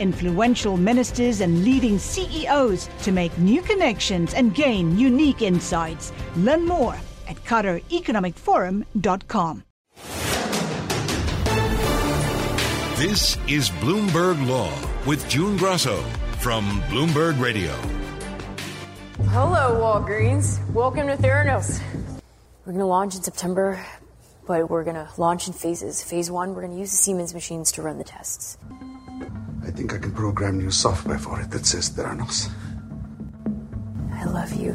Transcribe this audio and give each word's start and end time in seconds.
influential 0.00 0.76
ministers, 0.76 1.40
and 1.40 1.64
leading 1.64 1.98
CEOs 1.98 2.88
to 3.02 3.12
make 3.12 3.36
new 3.38 3.62
connections 3.62 4.34
and 4.34 4.52
gain 4.54 4.98
unique 4.98 5.42
insights. 5.42 6.12
Learn 6.36 6.66
more 6.66 6.96
at 7.28 7.36
QatarEconomicForum.com. 7.44 9.64
This 12.96 13.38
is 13.48 13.70
Bloomberg 13.80 14.46
Law 14.46 14.72
with 15.06 15.26
June 15.28 15.56
Grasso 15.56 16.02
from 16.40 16.82
Bloomberg 16.82 17.40
Radio. 17.40 17.72
Hello, 19.28 19.80
Walgreens. 19.80 20.58
Welcome 20.74 21.06
to 21.06 21.16
Theranos. 21.16 21.80
We're 22.66 22.72
going 22.72 22.78
to 22.78 22.84
launch 22.84 23.14
in 23.14 23.22
September, 23.22 23.82
but 24.46 24.68
we're 24.68 24.84
going 24.84 24.96
to 24.96 25.08
launch 25.16 25.46
in 25.46 25.54
phases. 25.54 26.02
Phase 26.02 26.30
one, 26.30 26.54
we're 26.54 26.60
going 26.62 26.74
to 26.74 26.78
use 26.78 26.90
the 26.90 26.98
Siemens 26.98 27.32
machines 27.32 27.72
to 27.72 27.82
run 27.82 27.96
the 27.96 28.04
tests. 28.04 28.58
I 29.70 29.72
think 29.72 29.94
I 29.94 29.98
can 29.98 30.10
program 30.10 30.58
new 30.58 30.72
software 30.72 31.16
for 31.16 31.40
it 31.40 31.52
that 31.52 31.64
says 31.64 31.90
Theranos. 31.90 32.50
I 34.12 34.24
love 34.24 34.52
you. 34.52 34.72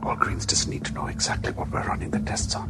Walgreens 0.00 0.46
doesn't 0.46 0.70
need 0.70 0.86
to 0.86 0.94
know 0.94 1.08
exactly 1.08 1.52
what 1.52 1.70
we're 1.70 1.86
running 1.86 2.10
the 2.10 2.20
tests 2.20 2.54
on. 2.54 2.66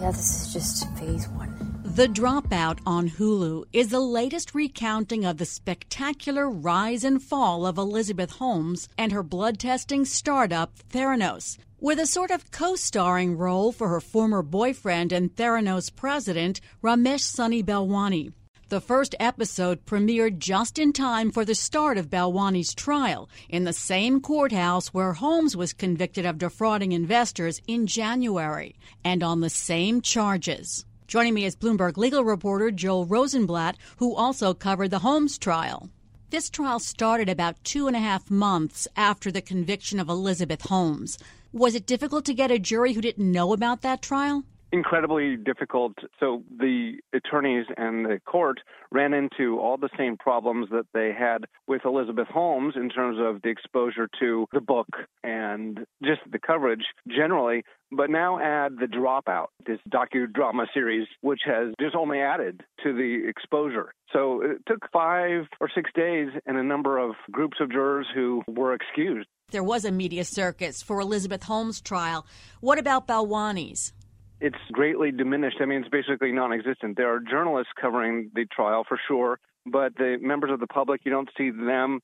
Yeah, 0.00 0.10
this 0.10 0.48
is 0.48 0.52
just 0.52 0.90
phase 0.98 1.28
one. 1.28 1.80
The 1.84 2.08
Dropout 2.08 2.80
on 2.84 3.08
Hulu 3.08 3.66
is 3.72 3.90
the 3.90 4.00
latest 4.00 4.52
recounting 4.52 5.24
of 5.24 5.38
the 5.38 5.44
spectacular 5.44 6.50
rise 6.50 7.04
and 7.04 7.22
fall 7.22 7.66
of 7.66 7.78
Elizabeth 7.78 8.32
Holmes 8.32 8.88
and 8.98 9.12
her 9.12 9.22
blood 9.22 9.60
testing 9.60 10.04
startup, 10.04 10.72
Theranos, 10.90 11.56
with 11.78 12.00
a 12.00 12.06
sort 12.06 12.32
of 12.32 12.50
co 12.50 12.74
starring 12.74 13.38
role 13.38 13.70
for 13.70 13.90
her 13.90 14.00
former 14.00 14.42
boyfriend 14.42 15.12
and 15.12 15.32
Theranos 15.36 15.94
president, 15.94 16.60
Ramesh 16.82 17.20
Sunny 17.20 17.62
Balwani. 17.62 18.32
The 18.70 18.80
first 18.80 19.14
episode 19.20 19.84
premiered 19.84 20.38
just 20.38 20.78
in 20.78 20.94
time 20.94 21.30
for 21.30 21.44
the 21.44 21.54
start 21.54 21.98
of 21.98 22.08
Balwani's 22.08 22.74
trial 22.74 23.28
in 23.50 23.64
the 23.64 23.74
same 23.74 24.22
courthouse 24.22 24.88
where 24.88 25.12
Holmes 25.12 25.54
was 25.54 25.74
convicted 25.74 26.24
of 26.24 26.38
defrauding 26.38 26.92
investors 26.92 27.60
in 27.66 27.86
January 27.86 28.74
and 29.04 29.22
on 29.22 29.40
the 29.40 29.50
same 29.50 30.00
charges. 30.00 30.86
Joining 31.06 31.34
me 31.34 31.44
is 31.44 31.54
Bloomberg 31.54 31.98
legal 31.98 32.24
reporter 32.24 32.70
Joel 32.70 33.04
Rosenblatt, 33.04 33.76
who 33.98 34.14
also 34.14 34.54
covered 34.54 34.90
the 34.90 35.00
Holmes 35.00 35.36
trial. 35.36 35.90
This 36.30 36.48
trial 36.48 36.80
started 36.80 37.28
about 37.28 37.62
two 37.64 37.86
and 37.86 37.94
a 37.94 38.00
half 38.00 38.30
months 38.30 38.88
after 38.96 39.30
the 39.30 39.42
conviction 39.42 40.00
of 40.00 40.08
Elizabeth 40.08 40.62
Holmes. 40.62 41.18
Was 41.52 41.74
it 41.74 41.86
difficult 41.86 42.24
to 42.24 42.34
get 42.34 42.50
a 42.50 42.58
jury 42.58 42.94
who 42.94 43.02
didn't 43.02 43.30
know 43.30 43.52
about 43.52 43.82
that 43.82 44.00
trial? 44.00 44.42
Incredibly 44.74 45.36
difficult. 45.36 45.92
So 46.18 46.42
the 46.58 46.94
attorneys 47.14 47.66
and 47.76 48.04
the 48.04 48.18
court 48.26 48.58
ran 48.90 49.14
into 49.14 49.60
all 49.60 49.76
the 49.76 49.88
same 49.96 50.16
problems 50.16 50.68
that 50.72 50.86
they 50.92 51.12
had 51.16 51.44
with 51.68 51.82
Elizabeth 51.84 52.26
Holmes 52.26 52.74
in 52.76 52.88
terms 52.88 53.18
of 53.20 53.40
the 53.42 53.50
exposure 53.50 54.08
to 54.18 54.46
the 54.52 54.60
book 54.60 54.88
and 55.22 55.86
just 56.02 56.22
the 56.30 56.40
coverage 56.40 56.84
generally. 57.08 57.62
But 57.92 58.10
now 58.10 58.40
add 58.40 58.72
the 58.80 58.86
dropout, 58.86 59.46
this 59.64 59.78
docudrama 59.88 60.66
series, 60.74 61.06
which 61.20 61.42
has 61.46 61.72
just 61.80 61.94
only 61.94 62.18
added 62.18 62.64
to 62.82 62.92
the 62.92 63.28
exposure. 63.28 63.92
So 64.12 64.42
it 64.42 64.58
took 64.66 64.80
five 64.92 65.46
or 65.60 65.70
six 65.72 65.90
days 65.94 66.30
and 66.46 66.56
a 66.56 66.64
number 66.64 66.98
of 66.98 67.14
groups 67.30 67.58
of 67.60 67.70
jurors 67.70 68.08
who 68.12 68.42
were 68.48 68.74
excused. 68.74 69.28
There 69.52 69.62
was 69.62 69.84
a 69.84 69.92
media 69.92 70.24
circus 70.24 70.82
for 70.82 70.98
Elizabeth 70.98 71.44
Holmes' 71.44 71.80
trial. 71.80 72.26
What 72.60 72.80
about 72.80 73.06
Balwani's? 73.06 73.92
It's 74.40 74.56
greatly 74.72 75.12
diminished. 75.12 75.56
I 75.60 75.66
mean, 75.66 75.80
it's 75.80 75.88
basically 75.88 76.32
non 76.32 76.52
existent. 76.52 76.96
There 76.96 77.12
are 77.12 77.20
journalists 77.20 77.72
covering 77.80 78.30
the 78.34 78.46
trial 78.46 78.84
for 78.88 78.98
sure, 79.08 79.38
but 79.66 79.96
the 79.96 80.18
members 80.20 80.50
of 80.50 80.60
the 80.60 80.66
public, 80.66 81.02
you 81.04 81.10
don't 81.10 81.30
see 81.36 81.50
them. 81.50 82.00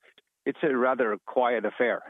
It's 0.46 0.58
a 0.62 0.74
rather 0.76 1.16
quiet 1.26 1.64
affair. 1.64 2.02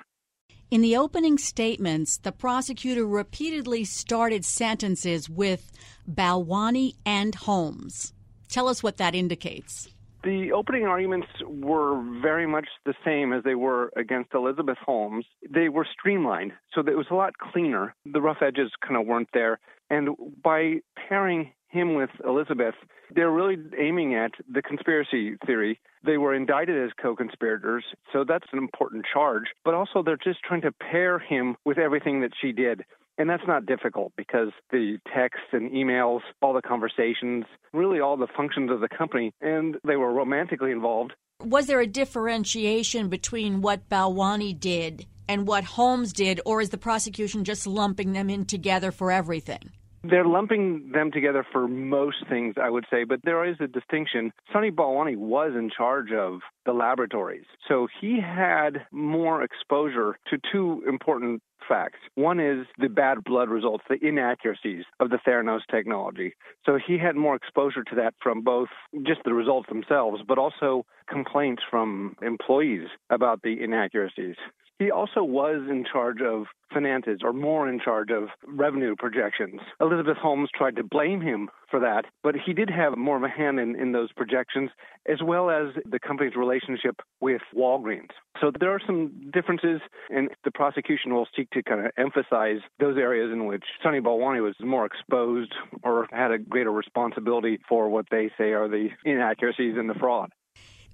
In 0.70 0.82
the 0.82 0.96
opening 0.96 1.36
statements, 1.36 2.18
the 2.18 2.30
prosecutor 2.30 3.04
repeatedly 3.04 3.84
started 3.84 4.44
sentences 4.44 5.28
with 5.28 5.72
Balwani 6.08 6.94
and 7.04 7.34
Holmes. 7.34 8.12
Tell 8.48 8.68
us 8.68 8.82
what 8.82 8.96
that 8.98 9.16
indicates. 9.16 9.88
The 10.22 10.52
opening 10.52 10.84
arguments 10.84 11.28
were 11.46 12.00
very 12.20 12.46
much 12.46 12.68
the 12.84 12.94
same 13.04 13.32
as 13.32 13.42
they 13.42 13.54
were 13.54 13.90
against 13.96 14.34
Elizabeth 14.34 14.76
Holmes. 14.84 15.24
They 15.48 15.68
were 15.70 15.86
streamlined, 15.90 16.52
so 16.74 16.82
it 16.82 16.96
was 16.96 17.06
a 17.10 17.14
lot 17.14 17.38
cleaner. 17.38 17.94
The 18.04 18.20
rough 18.20 18.42
edges 18.42 18.70
kind 18.86 19.00
of 19.00 19.06
weren't 19.06 19.30
there. 19.32 19.58
And 19.90 20.10
by 20.42 20.80
pairing 21.08 21.52
him 21.68 21.94
with 21.94 22.10
Elizabeth, 22.24 22.74
they're 23.14 23.30
really 23.30 23.56
aiming 23.78 24.14
at 24.14 24.32
the 24.52 24.62
conspiracy 24.62 25.36
theory. 25.46 25.80
They 26.04 26.16
were 26.16 26.34
indicted 26.34 26.82
as 26.82 26.90
co 27.00 27.16
conspirators, 27.16 27.84
so 28.12 28.24
that's 28.26 28.46
an 28.52 28.58
important 28.58 29.04
charge. 29.12 29.44
But 29.64 29.74
also, 29.74 30.02
they're 30.02 30.16
just 30.16 30.40
trying 30.42 30.62
to 30.62 30.72
pair 30.72 31.18
him 31.18 31.56
with 31.64 31.78
everything 31.78 32.20
that 32.20 32.32
she 32.40 32.52
did. 32.52 32.84
And 33.18 33.28
that's 33.28 33.46
not 33.46 33.66
difficult 33.66 34.12
because 34.16 34.48
the 34.70 34.98
texts 35.12 35.48
and 35.52 35.70
emails, 35.72 36.20
all 36.40 36.54
the 36.54 36.62
conversations, 36.62 37.44
really 37.74 38.00
all 38.00 38.16
the 38.16 38.28
functions 38.34 38.70
of 38.70 38.80
the 38.80 38.88
company, 38.88 39.34
and 39.42 39.76
they 39.84 39.96
were 39.96 40.12
romantically 40.12 40.70
involved. 40.70 41.12
Was 41.44 41.66
there 41.66 41.80
a 41.80 41.86
differentiation 41.86 43.08
between 43.08 43.60
what 43.60 43.88
Balwani 43.90 44.58
did 44.58 45.06
and 45.28 45.46
what 45.46 45.64
Holmes 45.64 46.12
did, 46.12 46.40
or 46.46 46.62
is 46.62 46.70
the 46.70 46.78
prosecution 46.78 47.44
just 47.44 47.66
lumping 47.66 48.12
them 48.12 48.30
in 48.30 48.46
together 48.46 48.90
for 48.90 49.12
everything? 49.12 49.70
They're 50.02 50.24
lumping 50.24 50.92
them 50.92 51.10
together 51.10 51.44
for 51.52 51.68
most 51.68 52.26
things, 52.28 52.54
I 52.60 52.70
would 52.70 52.86
say, 52.90 53.04
but 53.04 53.20
there 53.22 53.44
is 53.44 53.56
a 53.60 53.66
distinction. 53.66 54.32
Sunny 54.52 54.70
Balwani 54.70 55.16
was 55.16 55.52
in 55.54 55.70
charge 55.70 56.10
of 56.10 56.40
the 56.64 56.72
laboratories, 56.72 57.44
so 57.68 57.86
he 58.00 58.18
had 58.18 58.86
more 58.92 59.42
exposure 59.42 60.16
to 60.30 60.38
two 60.50 60.82
important 60.88 61.42
facts. 61.68 61.98
One 62.14 62.40
is 62.40 62.66
the 62.78 62.88
bad 62.88 63.22
blood 63.24 63.50
results, 63.50 63.84
the 63.88 63.98
inaccuracies 64.00 64.84
of 65.00 65.10
the 65.10 65.18
Theranos 65.18 65.60
technology. 65.70 66.34
So 66.64 66.78
he 66.84 66.96
had 66.96 67.14
more 67.14 67.36
exposure 67.36 67.84
to 67.84 67.94
that 67.96 68.14
from 68.22 68.42
both 68.42 68.68
just 69.06 69.20
the 69.24 69.34
results 69.34 69.68
themselves, 69.68 70.22
but 70.26 70.38
also 70.38 70.86
complaints 71.08 71.62
from 71.70 72.16
employees 72.22 72.88
about 73.10 73.42
the 73.42 73.62
inaccuracies. 73.62 74.36
He 74.80 74.90
also 74.90 75.22
was 75.22 75.60
in 75.68 75.84
charge 75.84 76.22
of 76.22 76.46
finances 76.72 77.20
or 77.22 77.34
more 77.34 77.68
in 77.68 77.78
charge 77.78 78.10
of 78.10 78.30
revenue 78.46 78.96
projections. 78.96 79.60
Elizabeth 79.78 80.16
Holmes 80.16 80.48
tried 80.54 80.76
to 80.76 80.82
blame 80.82 81.20
him 81.20 81.50
for 81.70 81.80
that, 81.80 82.06
but 82.22 82.34
he 82.34 82.54
did 82.54 82.70
have 82.70 82.96
more 82.96 83.18
of 83.18 83.22
a 83.22 83.28
hand 83.28 83.60
in, 83.60 83.76
in 83.76 83.92
those 83.92 84.10
projections, 84.12 84.70
as 85.06 85.18
well 85.22 85.50
as 85.50 85.74
the 85.84 85.98
company's 85.98 86.34
relationship 86.34 86.96
with 87.20 87.42
Walgreens. 87.54 88.08
So 88.40 88.50
there 88.58 88.70
are 88.70 88.80
some 88.86 89.30
differences, 89.30 89.82
and 90.08 90.30
the 90.44 90.50
prosecution 90.50 91.12
will 91.12 91.28
seek 91.36 91.50
to 91.50 91.62
kind 91.62 91.84
of 91.84 91.92
emphasize 91.98 92.60
those 92.78 92.96
areas 92.96 93.30
in 93.30 93.44
which 93.44 93.64
Sunny 93.82 94.00
Balwani 94.00 94.42
was 94.42 94.54
more 94.60 94.86
exposed 94.86 95.52
or 95.82 96.08
had 96.10 96.30
a 96.30 96.38
greater 96.38 96.72
responsibility 96.72 97.58
for 97.68 97.90
what 97.90 98.06
they 98.10 98.30
say 98.38 98.52
are 98.52 98.66
the 98.66 98.88
inaccuracies 99.04 99.76
and 99.76 99.90
the 99.90 99.94
fraud. 99.94 100.32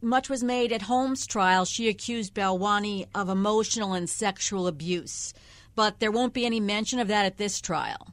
Much 0.02 0.28
was 0.28 0.44
made 0.44 0.72
at 0.72 0.82
Holmes' 0.82 1.26
trial. 1.26 1.64
She 1.64 1.88
accused 1.88 2.34
Balwani 2.34 3.06
of 3.14 3.28
emotional 3.28 3.94
and 3.94 4.08
sexual 4.08 4.66
abuse, 4.66 5.32
but 5.74 6.00
there 6.00 6.10
won't 6.10 6.34
be 6.34 6.44
any 6.44 6.60
mention 6.60 6.98
of 6.98 7.08
that 7.08 7.24
at 7.24 7.38
this 7.38 7.60
trial. 7.60 8.12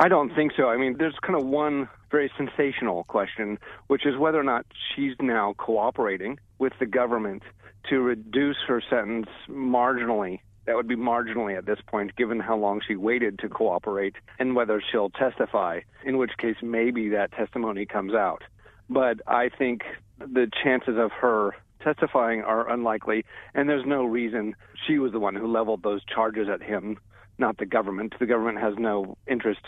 I 0.00 0.08
don't 0.08 0.34
think 0.34 0.52
so. 0.56 0.68
I 0.68 0.76
mean, 0.76 0.96
there's 0.98 1.14
kind 1.22 1.38
of 1.38 1.46
one 1.46 1.88
very 2.10 2.32
sensational 2.36 3.04
question, 3.04 3.58
which 3.86 4.06
is 4.06 4.16
whether 4.16 4.40
or 4.40 4.44
not 4.44 4.66
she's 4.94 5.14
now 5.20 5.54
cooperating 5.58 6.38
with 6.58 6.72
the 6.80 6.86
government 6.86 7.42
to 7.88 8.00
reduce 8.00 8.56
her 8.66 8.82
sentence 8.90 9.28
marginally. 9.48 10.40
That 10.66 10.76
would 10.76 10.88
be 10.88 10.96
marginally 10.96 11.56
at 11.56 11.66
this 11.66 11.78
point, 11.86 12.16
given 12.16 12.40
how 12.40 12.56
long 12.56 12.80
she 12.86 12.96
waited 12.96 13.38
to 13.40 13.48
cooperate, 13.48 14.16
and 14.38 14.56
whether 14.56 14.82
she'll 14.90 15.10
testify, 15.10 15.80
in 16.04 16.18
which 16.18 16.32
case 16.38 16.56
maybe 16.62 17.08
that 17.10 17.32
testimony 17.32 17.86
comes 17.86 18.14
out. 18.14 18.42
But 18.88 19.20
I 19.26 19.48
think 19.48 19.82
the 20.20 20.50
chances 20.62 20.96
of 20.98 21.10
her 21.12 21.54
testifying 21.82 22.42
are 22.42 22.70
unlikely, 22.70 23.24
and 23.54 23.68
there's 23.68 23.86
no 23.86 24.04
reason 24.04 24.54
she 24.86 24.98
was 24.98 25.12
the 25.12 25.20
one 25.20 25.34
who 25.34 25.50
leveled 25.50 25.82
those 25.82 26.04
charges 26.04 26.48
at 26.48 26.62
him, 26.62 26.98
not 27.38 27.58
the 27.58 27.66
government. 27.66 28.14
The 28.18 28.26
government 28.26 28.58
has 28.60 28.74
no 28.78 29.16
interest 29.26 29.60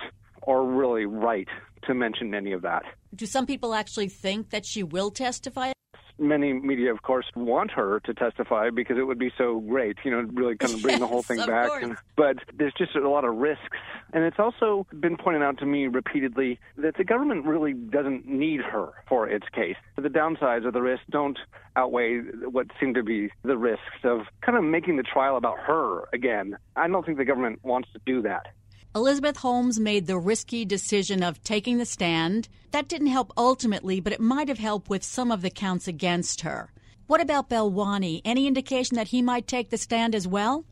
or 0.43 0.65
really 0.67 1.07
right 1.07 1.49
to 1.85 1.95
mention 1.95 2.35
any 2.35 2.53
of 2.53 2.63
that. 2.63 2.83
Do 3.15 3.27
some 3.27 3.47
people 3.47 3.75
actually 3.75 4.09
think 4.09 4.51
that 4.51 4.67
she 4.67 4.83
will 4.83 5.11
testify? 5.11 5.73
Many 6.19 6.53
media, 6.53 6.93
of 6.93 7.03
course, 7.03 7.27
want 7.35 7.71
her 7.73 8.01
to 8.01 8.15
testify 8.15 8.71
because 8.71 8.99
it 8.99 9.03
would 9.03 9.19
be 9.19 9.33
so 9.37 9.61
great, 9.61 9.97
you 10.05 10.11
know, 10.11 10.21
really 10.33 10.57
kind 10.57 10.75
of 10.75 10.83
bring 10.83 10.93
yes, 10.95 11.01
the 11.01 11.07
whole 11.07 11.23
thing 11.23 11.39
back. 11.39 11.71
And, 11.83 11.97
but 12.17 12.37
there's 12.55 12.75
just 12.75 12.95
a 12.95 13.09
lot 13.09 13.25
of 13.25 13.37
risks. 13.37 13.79
And 14.13 14.25
it's 14.25 14.39
also 14.39 14.87
been 15.01 15.17
pointed 15.17 15.43
out 15.43 15.59
to 15.59 15.67
me 15.67 15.87
repeatedly 15.87 16.61
that 16.77 16.97
the 16.97 17.05
government 17.05 17.47
really 17.47 17.73
doesn't 17.73 18.27
need 18.27 18.61
her 18.61 18.93
for 19.09 19.29
its 19.29 19.49
case. 19.49 19.77
The 19.97 20.09
downsides 20.09 20.67
of 20.67 20.73
the 20.73 20.83
risks 20.83 21.05
don't 21.11 21.39
outweigh 21.77 22.19
what 22.19 22.67
seem 22.79 22.95
to 22.95 23.03
be 23.03 23.31
the 23.43 23.57
risks 23.57 24.05
of 24.05 24.23
kind 24.43 24.59
of 24.59 24.65
making 24.65 24.97
the 24.97 25.03
trial 25.03 25.37
about 25.37 25.59
her 25.61 26.09
again. 26.13 26.57
I 26.77 26.89
don't 26.89 27.05
think 27.05 27.19
the 27.19 27.25
government 27.25 27.61
wants 27.63 27.89
to 27.95 28.01
do 28.05 28.23
that. 28.23 28.49
Elizabeth 28.95 29.39
Holmes 29.39 29.81
made 29.81 30.07
the 30.07 30.19
risky 30.19 30.67
decision 30.67 31.23
of 31.23 31.43
taking 31.43 31.79
the 31.79 31.87
stand. 31.87 32.49
That 32.73 32.89
didn't 32.89 33.07
help 33.07 33.33
ultimately, 33.39 34.01
but 34.01 34.13
it 34.13 34.21
might 34.21 34.49
have 34.49 34.59
helped 34.59 34.91
with 34.91 35.03
some 35.03 35.33
of 35.33 35.41
the 35.41 35.49
counts 35.49 35.89
against 35.89 36.43
her. 36.43 36.71
What 37.07 37.23
about 37.23 37.49
Balwani? 37.49 38.21
Any 38.23 38.47
indication 38.47 38.97
that 38.97 39.09
he 39.09 39.23
might 39.23 39.47
take 39.47 39.71
the 39.71 39.79
stand 39.79 40.15
as 40.15 40.29
well? 40.29 40.67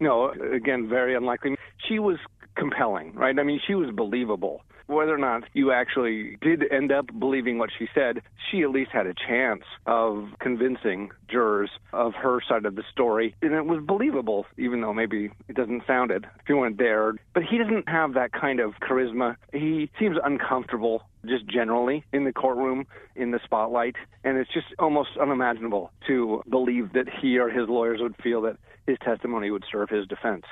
No, 0.00 0.32
again, 0.52 0.86
very 0.86 1.14
unlikely. 1.14 1.56
She 1.88 1.98
was 1.98 2.18
compelling, 2.56 3.14
right? 3.14 3.38
I 3.38 3.42
mean, 3.42 3.60
she 3.66 3.74
was 3.74 3.90
believable. 3.90 4.62
Whether 4.92 5.14
or 5.14 5.18
not 5.18 5.44
you 5.54 5.72
actually 5.72 6.36
did 6.42 6.70
end 6.70 6.92
up 6.92 7.06
believing 7.18 7.56
what 7.56 7.70
she 7.78 7.88
said, 7.94 8.20
she 8.50 8.60
at 8.60 8.70
least 8.70 8.90
had 8.92 9.06
a 9.06 9.14
chance 9.14 9.62
of 9.86 10.28
convincing 10.38 11.10
jurors 11.30 11.70
of 11.94 12.12
her 12.14 12.40
side 12.46 12.66
of 12.66 12.74
the 12.74 12.82
story. 12.92 13.34
And 13.40 13.54
it 13.54 13.64
was 13.64 13.82
believable, 13.82 14.44
even 14.58 14.82
though 14.82 14.92
maybe 14.92 15.30
it 15.48 15.56
doesn't 15.56 15.86
sound 15.86 16.10
it 16.10 16.24
if 16.24 16.48
you 16.48 16.58
weren't 16.58 16.76
there. 16.76 17.14
But 17.32 17.44
he 17.44 17.56
doesn't 17.56 17.88
have 17.88 18.12
that 18.14 18.32
kind 18.32 18.60
of 18.60 18.74
charisma. 18.82 19.36
He 19.52 19.90
seems 19.98 20.18
uncomfortable 20.22 21.04
just 21.26 21.46
generally 21.46 22.04
in 22.12 22.24
the 22.24 22.32
courtroom, 22.32 22.86
in 23.16 23.30
the 23.30 23.40
spotlight. 23.44 23.96
And 24.24 24.36
it's 24.36 24.52
just 24.52 24.66
almost 24.78 25.16
unimaginable 25.18 25.90
to 26.06 26.42
believe 26.50 26.92
that 26.92 27.06
he 27.08 27.38
or 27.38 27.48
his 27.48 27.66
lawyers 27.66 28.00
would 28.02 28.16
feel 28.22 28.42
that 28.42 28.58
his 28.86 28.98
testimony 29.02 29.50
would 29.50 29.64
serve 29.72 29.88
his 29.88 30.06
defense. 30.06 30.44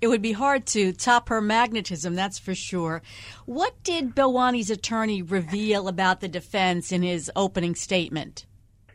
It 0.00 0.06
would 0.08 0.22
be 0.22 0.32
hard 0.32 0.66
to 0.66 0.92
top 0.92 1.28
her 1.28 1.40
magnetism, 1.40 2.14
that's 2.14 2.38
for 2.38 2.54
sure. 2.54 3.02
What 3.46 3.82
did 3.82 4.14
Balwani's 4.14 4.70
attorney 4.70 5.22
reveal 5.22 5.88
about 5.88 6.20
the 6.20 6.28
defense 6.28 6.92
in 6.92 7.02
his 7.02 7.30
opening 7.34 7.74
statement? 7.74 8.46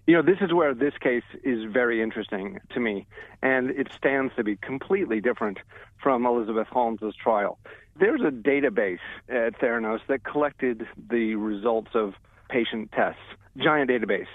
You 0.07 0.15
know, 0.15 0.21
this 0.21 0.37
is 0.41 0.53
where 0.53 0.73
this 0.73 0.93
case 1.01 1.23
is 1.43 1.63
very 1.71 2.01
interesting 2.01 2.59
to 2.73 2.79
me, 2.79 3.05
and 3.41 3.69
it 3.69 3.87
stands 3.95 4.33
to 4.35 4.43
be 4.43 4.57
completely 4.57 5.21
different 5.21 5.59
from 6.01 6.25
Elizabeth 6.25 6.67
Holmes's 6.67 7.15
trial. 7.15 7.57
There's 7.97 8.21
a 8.21 8.31
database 8.31 8.99
at 9.29 9.59
Theranos 9.59 9.99
that 10.07 10.23
collected 10.23 10.87
the 11.09 11.35
results 11.35 11.91
of 11.95 12.15
patient 12.49 12.91
tests, 12.91 13.21
giant 13.57 13.89
database, 13.89 14.27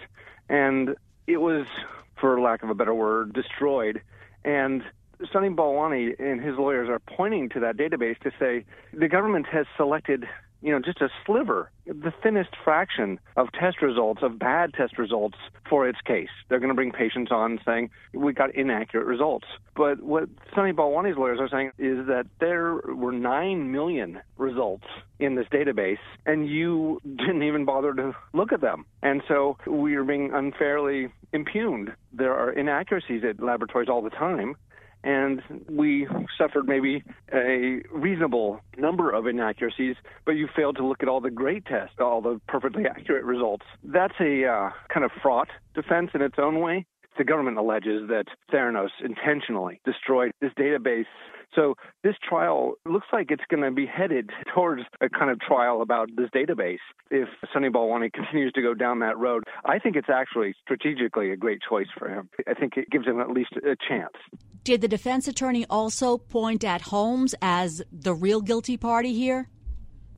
and 0.49 0.97
it 1.27 1.39
was, 1.39 1.67
for 2.19 2.41
lack 2.41 2.63
of 2.63 2.71
a 2.71 2.75
better 2.75 2.95
word, 2.95 3.33
destroyed. 3.33 4.01
And 4.45 4.83
Sunny 5.33 5.49
Balwani 5.49 6.19
and 6.19 6.41
his 6.41 6.57
lawyers 6.57 6.89
are 6.89 7.01
pointing 7.01 7.49
to 7.51 7.61
that 7.61 7.77
database 7.77 8.19
to 8.21 8.31
say 8.39 8.65
the 8.93 9.09
government 9.09 9.47
has 9.47 9.67
selected, 9.77 10.27
you 10.63 10.73
know, 10.73 10.81
just 10.81 11.01
a 11.01 11.09
sliver, 11.27 11.71
the 11.87 12.13
thinnest 12.23 12.51
fraction 12.65 13.19
of 13.37 13.49
test 13.53 13.83
results, 13.83 14.23
of 14.23 14.39
bad 14.39 14.73
test 14.75 14.99
results 14.99 15.37
for 15.69 15.89
its 15.89 16.01
case. 16.03 16.29
They're 16.49 16.61
going 16.61 16.71
to 16.71 16.75
bring 16.75 16.93
patients 16.93 17.33
on 17.33 17.61
saying 17.65 17.91
we 18.13 18.33
got 18.33 18.55
inaccurate 18.55 19.07
results. 19.07 19.47
But 19.75 20.03
what 20.03 20.29
Sunny 20.55 20.73
Balwani's 20.73 21.19
lawyers 21.19 21.39
are 21.41 21.49
saying 21.49 21.73
is 21.79 22.07
that 22.07 22.27
there 22.41 22.75
were 22.75 23.13
9 23.13 23.73
million 23.73 24.21
results 24.37 24.87
in 25.19 25.35
this 25.35 25.47
database, 25.49 25.99
and 26.27 26.49
you 26.49 27.01
didn't 27.05 27.43
even 27.43 27.65
bother 27.65 27.93
to 27.95 28.15
look 28.33 28.53
at 28.53 28.61
them. 28.61 28.85
And 29.03 29.23
so 29.27 29.57
we 29.67 29.97
are 29.97 30.05
being 30.05 30.33
unfairly 30.33 31.09
impugned. 31.33 31.93
There 32.13 32.35
are 32.35 32.51
inaccuracies 32.51 33.25
at 33.25 33.43
laboratories 33.43 33.89
all 33.89 34.03
the 34.03 34.11
time 34.11 34.57
and 35.09 35.41
we 35.71 36.07
suffered 36.37 36.69
maybe 36.69 37.03
a 37.33 37.81
reasonable 37.91 38.61
number 38.77 39.11
of 39.11 39.27
inaccuracies, 39.27 39.97
but 40.27 40.33
you 40.33 40.47
failed 40.55 40.77
to 40.77 40.87
look 40.87 41.03
at 41.03 41.09
all 41.09 41.23
the 41.23 41.31
great 41.31 41.65
tests, 41.65 41.95
all 41.99 42.21
the 42.21 42.39
perfectly 42.47 42.85
accurate 42.85 43.25
results. 43.25 43.65
That's 43.83 44.13
a 44.21 44.45
uh, 44.45 44.71
kind 44.93 45.07
of 45.07 45.11
fraught 45.23 45.49
defense 45.75 46.11
in 46.13 46.21
its 46.21 46.35
own 46.37 46.61
way. 46.61 46.85
The 47.17 47.25
government 47.25 47.57
alleges 47.57 48.07
that 48.09 48.27
Theranos 48.53 48.91
intentionally 49.03 49.81
destroyed 49.87 50.31
this 50.43 50.53
database. 50.59 51.07
So 51.55 51.75
this 52.05 52.15
trial 52.27 52.75
looks 52.85 53.07
like 53.13 53.31
it's 53.31 53.43
going 53.51 53.63
to 53.63 53.71
be 53.71 53.87
headed 53.87 54.31
towards 54.55 54.83
a 55.01 55.09
kind 55.09 55.31
of 55.31 55.41
trial 55.41 55.83
about 55.83 56.09
this 56.17 56.29
database. 56.31 56.79
If 57.11 57.29
Sunny 57.53 57.69
Balwani 57.69 58.13
continues 58.13 58.53
to 58.53 58.63
go 58.63 58.75
down 58.75 59.01
that 59.01 59.19
road, 59.19 59.45
I 59.65 59.79
think 59.79 59.97
it's 59.97 60.11
actually 60.13 60.55
strategically 60.63 61.31
a 61.31 61.37
great 61.37 61.61
choice 61.69 61.89
for 61.99 62.09
him. 62.09 62.29
I 62.47 62.55
think 62.55 62.77
it 62.77 62.91
gives 62.91 63.07
him 63.07 63.21
at 63.21 63.31
least 63.31 63.53
a 63.57 63.77
chance. 63.89 64.15
Did 64.65 64.83
the 64.83 64.89
defense 64.89 65.27
attorney 65.29 65.65
also 65.71 66.19
point 66.19 66.65
at 66.65 66.83
Holmes 66.83 67.35
as 67.41 67.83
the 67.91 68.15
real 68.15 68.41
guilty 68.41 68.77
party 68.77 69.15
here? 69.15 69.49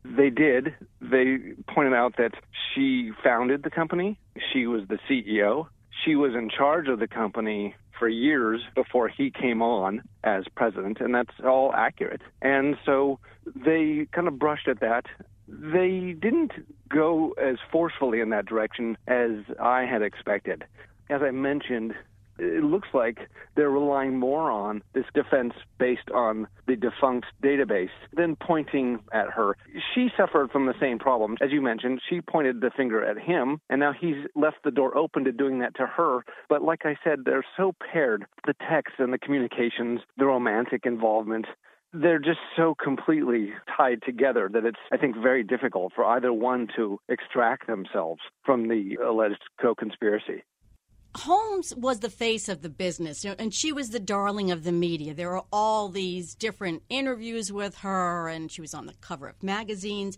They 0.04 0.30
did. 0.30 0.74
They 1.00 1.38
pointed 1.72 1.92
out 1.92 2.16
that 2.16 2.32
she 2.74 3.12
founded 3.22 3.62
the 3.62 3.70
company, 3.70 4.18
she 4.52 4.66
was 4.66 4.82
the 4.88 4.98
CEO, 5.08 5.66
she 6.04 6.14
was 6.16 6.34
in 6.34 6.48
charge 6.48 6.88
of 6.88 6.98
the 6.98 7.08
company 7.08 7.74
for 7.98 8.08
years 8.08 8.62
before 8.74 9.08
he 9.08 9.30
came 9.30 9.60
on 9.62 10.02
as 10.24 10.44
president, 10.54 11.00
and 11.00 11.14
that's 11.14 11.34
all 11.44 11.72
accurate. 11.74 12.22
And 12.40 12.76
so 12.84 13.18
they 13.54 14.06
kind 14.12 14.26
of 14.26 14.38
brushed 14.38 14.68
at 14.68 14.80
that. 14.80 15.06
They 15.46 16.16
didn't 16.18 16.52
go 16.88 17.32
as 17.32 17.56
forcefully 17.70 18.20
in 18.20 18.30
that 18.30 18.46
direction 18.46 18.96
as 19.06 19.32
I 19.60 19.84
had 19.84 20.02
expected. 20.02 20.64
As 21.10 21.22
I 21.22 21.30
mentioned, 21.30 21.94
it 22.40 22.64
looks 22.64 22.88
like 22.94 23.18
they're 23.54 23.70
relying 23.70 24.18
more 24.18 24.50
on 24.50 24.82
this 24.94 25.04
defense 25.14 25.52
based 25.78 26.10
on 26.14 26.46
the 26.66 26.76
defunct 26.76 27.26
database 27.42 27.90
than 28.12 28.36
pointing 28.36 29.00
at 29.12 29.28
her. 29.30 29.56
She 29.94 30.08
suffered 30.16 30.50
from 30.50 30.66
the 30.66 30.74
same 30.80 30.98
problem. 30.98 31.36
As 31.40 31.52
you 31.52 31.60
mentioned, 31.60 32.00
she 32.08 32.20
pointed 32.20 32.60
the 32.60 32.70
finger 32.76 33.04
at 33.04 33.18
him, 33.18 33.60
and 33.68 33.80
now 33.80 33.92
he's 33.92 34.26
left 34.34 34.58
the 34.64 34.70
door 34.70 34.96
open 34.96 35.24
to 35.24 35.32
doing 35.32 35.58
that 35.60 35.74
to 35.76 35.86
her. 35.86 36.24
But 36.48 36.62
like 36.62 36.84
I 36.84 36.96
said, 37.04 37.20
they're 37.24 37.44
so 37.56 37.74
paired 37.92 38.24
the 38.46 38.54
text 38.68 38.94
and 38.98 39.12
the 39.12 39.18
communications, 39.18 40.00
the 40.16 40.26
romantic 40.26 40.86
involvement. 40.86 41.46
They're 41.92 42.20
just 42.20 42.38
so 42.56 42.76
completely 42.80 43.52
tied 43.76 44.02
together 44.02 44.48
that 44.52 44.64
it's, 44.64 44.78
I 44.92 44.96
think, 44.96 45.16
very 45.16 45.42
difficult 45.42 45.92
for 45.94 46.04
either 46.04 46.32
one 46.32 46.68
to 46.76 47.00
extract 47.08 47.66
themselves 47.66 48.20
from 48.44 48.68
the 48.68 48.96
alleged 49.04 49.42
co 49.60 49.74
conspiracy. 49.74 50.44
Holmes 51.16 51.74
was 51.74 52.00
the 52.00 52.10
face 52.10 52.48
of 52.48 52.62
the 52.62 52.68
business, 52.68 53.24
and 53.24 53.52
she 53.52 53.72
was 53.72 53.90
the 53.90 53.98
darling 53.98 54.50
of 54.50 54.62
the 54.62 54.72
media. 54.72 55.12
There 55.12 55.30
were 55.30 55.42
all 55.52 55.88
these 55.88 56.34
different 56.34 56.82
interviews 56.88 57.52
with 57.52 57.78
her, 57.78 58.28
and 58.28 58.50
she 58.50 58.60
was 58.60 58.74
on 58.74 58.86
the 58.86 58.94
cover 59.00 59.26
of 59.26 59.42
magazines, 59.42 60.16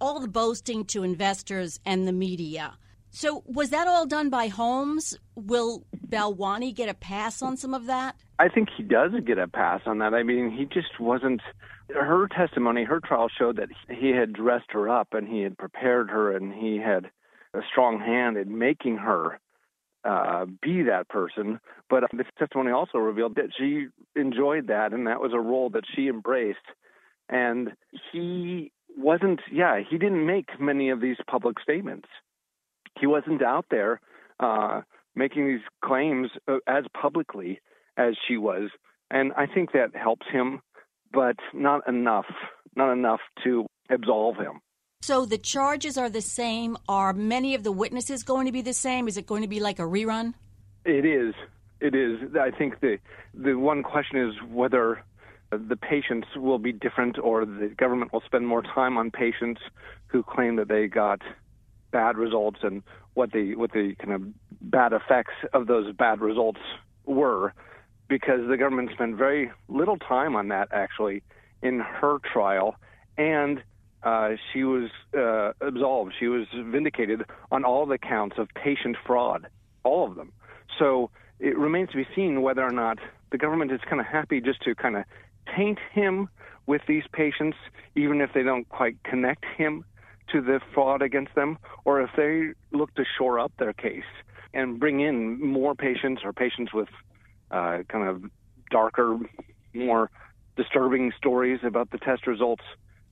all 0.00 0.20
the 0.20 0.28
boasting 0.28 0.84
to 0.86 1.02
investors 1.02 1.80
and 1.84 2.06
the 2.06 2.12
media. 2.12 2.78
So, 3.10 3.42
was 3.46 3.70
that 3.70 3.88
all 3.88 4.06
done 4.06 4.30
by 4.30 4.48
Holmes? 4.48 5.18
Will 5.34 5.84
Balwani 6.06 6.74
get 6.74 6.88
a 6.88 6.94
pass 6.94 7.42
on 7.42 7.56
some 7.56 7.74
of 7.74 7.86
that? 7.86 8.14
I 8.38 8.48
think 8.48 8.68
he 8.76 8.84
does 8.84 9.12
get 9.26 9.38
a 9.38 9.48
pass 9.48 9.80
on 9.86 9.98
that. 9.98 10.14
I 10.14 10.22
mean, 10.22 10.50
he 10.50 10.66
just 10.66 11.00
wasn't. 11.00 11.40
Her 11.88 12.28
testimony, 12.28 12.84
her 12.84 13.00
trial 13.00 13.28
showed 13.28 13.56
that 13.56 13.70
he 13.88 14.10
had 14.10 14.34
dressed 14.34 14.70
her 14.70 14.90
up 14.90 15.14
and 15.14 15.26
he 15.26 15.40
had 15.40 15.56
prepared 15.56 16.10
her 16.10 16.36
and 16.36 16.52
he 16.52 16.76
had 16.76 17.06
a 17.54 17.60
strong 17.72 17.98
hand 17.98 18.36
in 18.36 18.58
making 18.58 18.98
her 18.98 19.40
uh, 20.08 20.46
be 20.62 20.82
that 20.84 21.08
person. 21.08 21.60
But 21.90 22.04
this 22.12 22.26
testimony 22.38 22.70
also 22.70 22.98
revealed 22.98 23.34
that 23.36 23.50
she 23.56 23.86
enjoyed 24.16 24.68
that 24.68 24.92
and 24.92 25.06
that 25.06 25.20
was 25.20 25.32
a 25.34 25.40
role 25.40 25.70
that 25.70 25.84
she 25.94 26.08
embraced. 26.08 26.58
And 27.28 27.72
he 28.12 28.72
wasn't, 28.96 29.40
yeah, 29.52 29.80
he 29.88 29.98
didn't 29.98 30.26
make 30.26 30.48
many 30.58 30.88
of 30.88 31.00
these 31.00 31.16
public 31.30 31.60
statements. 31.60 32.08
He 32.98 33.06
wasn't 33.06 33.42
out 33.42 33.66
there 33.70 34.00
uh, 34.40 34.80
making 35.14 35.46
these 35.46 35.60
claims 35.84 36.30
uh, 36.48 36.56
as 36.66 36.84
publicly 36.98 37.60
as 37.96 38.14
she 38.26 38.38
was. 38.38 38.70
And 39.10 39.32
I 39.36 39.46
think 39.46 39.72
that 39.72 39.94
helps 39.94 40.26
him, 40.30 40.60
but 41.12 41.36
not 41.52 41.86
enough, 41.86 42.26
not 42.74 42.92
enough 42.92 43.20
to 43.44 43.66
absolve 43.90 44.36
him. 44.36 44.60
So 45.08 45.24
the 45.24 45.38
charges 45.38 45.96
are 45.96 46.10
the 46.10 46.20
same. 46.20 46.76
Are 46.88 47.12
many 47.12 47.54
of 47.54 47.62
the 47.62 47.72
witnesses 47.72 48.22
going 48.22 48.46
to 48.46 48.52
be 48.52 48.62
the 48.62 48.74
same? 48.74 49.08
Is 49.08 49.16
it 49.16 49.26
going 49.26 49.42
to 49.42 49.48
be 49.48 49.60
like 49.60 49.78
a 49.78 49.82
rerun? 49.82 50.34
It 50.84 51.06
is. 51.06 51.34
It 51.80 51.94
is. 51.94 52.36
I 52.38 52.50
think 52.50 52.80
the 52.80 52.98
the 53.32 53.54
one 53.54 53.82
question 53.82 54.18
is 54.18 54.34
whether 54.50 55.02
the 55.50 55.76
patients 55.76 56.28
will 56.36 56.58
be 56.58 56.72
different 56.72 57.18
or 57.18 57.46
the 57.46 57.68
government 57.68 58.12
will 58.12 58.22
spend 58.26 58.46
more 58.46 58.62
time 58.62 58.98
on 58.98 59.10
patients 59.10 59.62
who 60.08 60.22
claim 60.22 60.56
that 60.56 60.68
they 60.68 60.88
got 60.88 61.22
bad 61.90 62.18
results 62.18 62.58
and 62.62 62.82
what 63.14 63.32
the 63.32 63.54
what 63.54 63.72
the 63.72 63.94
kind 63.98 64.12
of 64.12 64.22
bad 64.60 64.92
effects 64.92 65.32
of 65.54 65.68
those 65.68 65.90
bad 65.94 66.20
results 66.20 66.60
were 67.06 67.54
because 68.08 68.46
the 68.48 68.56
government 68.56 68.90
spent 68.92 69.16
very 69.16 69.50
little 69.68 69.96
time 69.96 70.36
on 70.36 70.48
that 70.48 70.68
actually 70.72 71.22
in 71.62 71.78
her 71.80 72.18
trial 72.30 72.76
and 73.16 73.62
uh, 74.02 74.30
she 74.52 74.64
was 74.64 74.90
uh, 75.16 75.52
absolved. 75.60 76.14
She 76.18 76.28
was 76.28 76.46
vindicated 76.54 77.22
on 77.50 77.64
all 77.64 77.86
the 77.86 77.98
counts 77.98 78.36
of 78.38 78.48
patient 78.54 78.96
fraud, 79.06 79.48
all 79.84 80.06
of 80.06 80.14
them. 80.14 80.32
So 80.78 81.10
it 81.40 81.56
remains 81.58 81.90
to 81.90 81.96
be 81.96 82.06
seen 82.14 82.42
whether 82.42 82.62
or 82.62 82.70
not 82.70 82.98
the 83.30 83.38
government 83.38 83.72
is 83.72 83.80
kind 83.88 84.00
of 84.00 84.06
happy 84.06 84.40
just 84.40 84.62
to 84.62 84.74
kind 84.74 84.96
of 84.96 85.04
taint 85.56 85.78
him 85.92 86.28
with 86.66 86.82
these 86.86 87.04
patients, 87.12 87.56
even 87.96 88.20
if 88.20 88.32
they 88.34 88.42
don't 88.42 88.68
quite 88.68 89.02
connect 89.02 89.44
him 89.56 89.84
to 90.32 90.42
the 90.42 90.60
fraud 90.74 91.00
against 91.00 91.34
them, 91.34 91.58
or 91.84 92.02
if 92.02 92.10
they 92.16 92.50
look 92.76 92.94
to 92.94 93.04
shore 93.16 93.38
up 93.38 93.52
their 93.58 93.72
case 93.72 94.02
and 94.52 94.78
bring 94.78 95.00
in 95.00 95.40
more 95.44 95.74
patients 95.74 96.22
or 96.24 96.32
patients 96.32 96.72
with 96.72 96.88
uh, 97.50 97.78
kind 97.88 98.06
of 98.06 98.30
darker, 98.70 99.18
more 99.72 100.10
disturbing 100.56 101.12
stories 101.16 101.60
about 101.62 101.90
the 101.90 101.98
test 101.98 102.26
results 102.26 102.64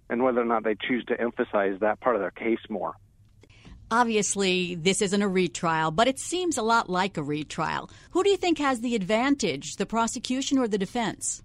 and 0.08 0.22
whether 0.22 0.40
or 0.40 0.44
not 0.44 0.64
they 0.64 0.74
choose 0.74 1.04
to 1.06 1.20
emphasize 1.20 1.78
that 1.80 2.00
part 2.00 2.16
of 2.16 2.22
their 2.22 2.30
case 2.30 2.60
more. 2.68 2.94
Obviously, 3.90 4.74
this 4.74 5.00
isn't 5.00 5.22
a 5.22 5.28
retrial, 5.28 5.92
but 5.92 6.08
it 6.08 6.18
seems 6.18 6.58
a 6.58 6.62
lot 6.62 6.90
like 6.90 7.16
a 7.16 7.22
retrial. 7.22 7.88
Who 8.10 8.24
do 8.24 8.30
you 8.30 8.36
think 8.36 8.58
has 8.58 8.80
the 8.80 8.96
advantage, 8.96 9.76
the 9.76 9.86
prosecution 9.86 10.58
or 10.58 10.66
the 10.66 10.78
defense? 10.78 11.42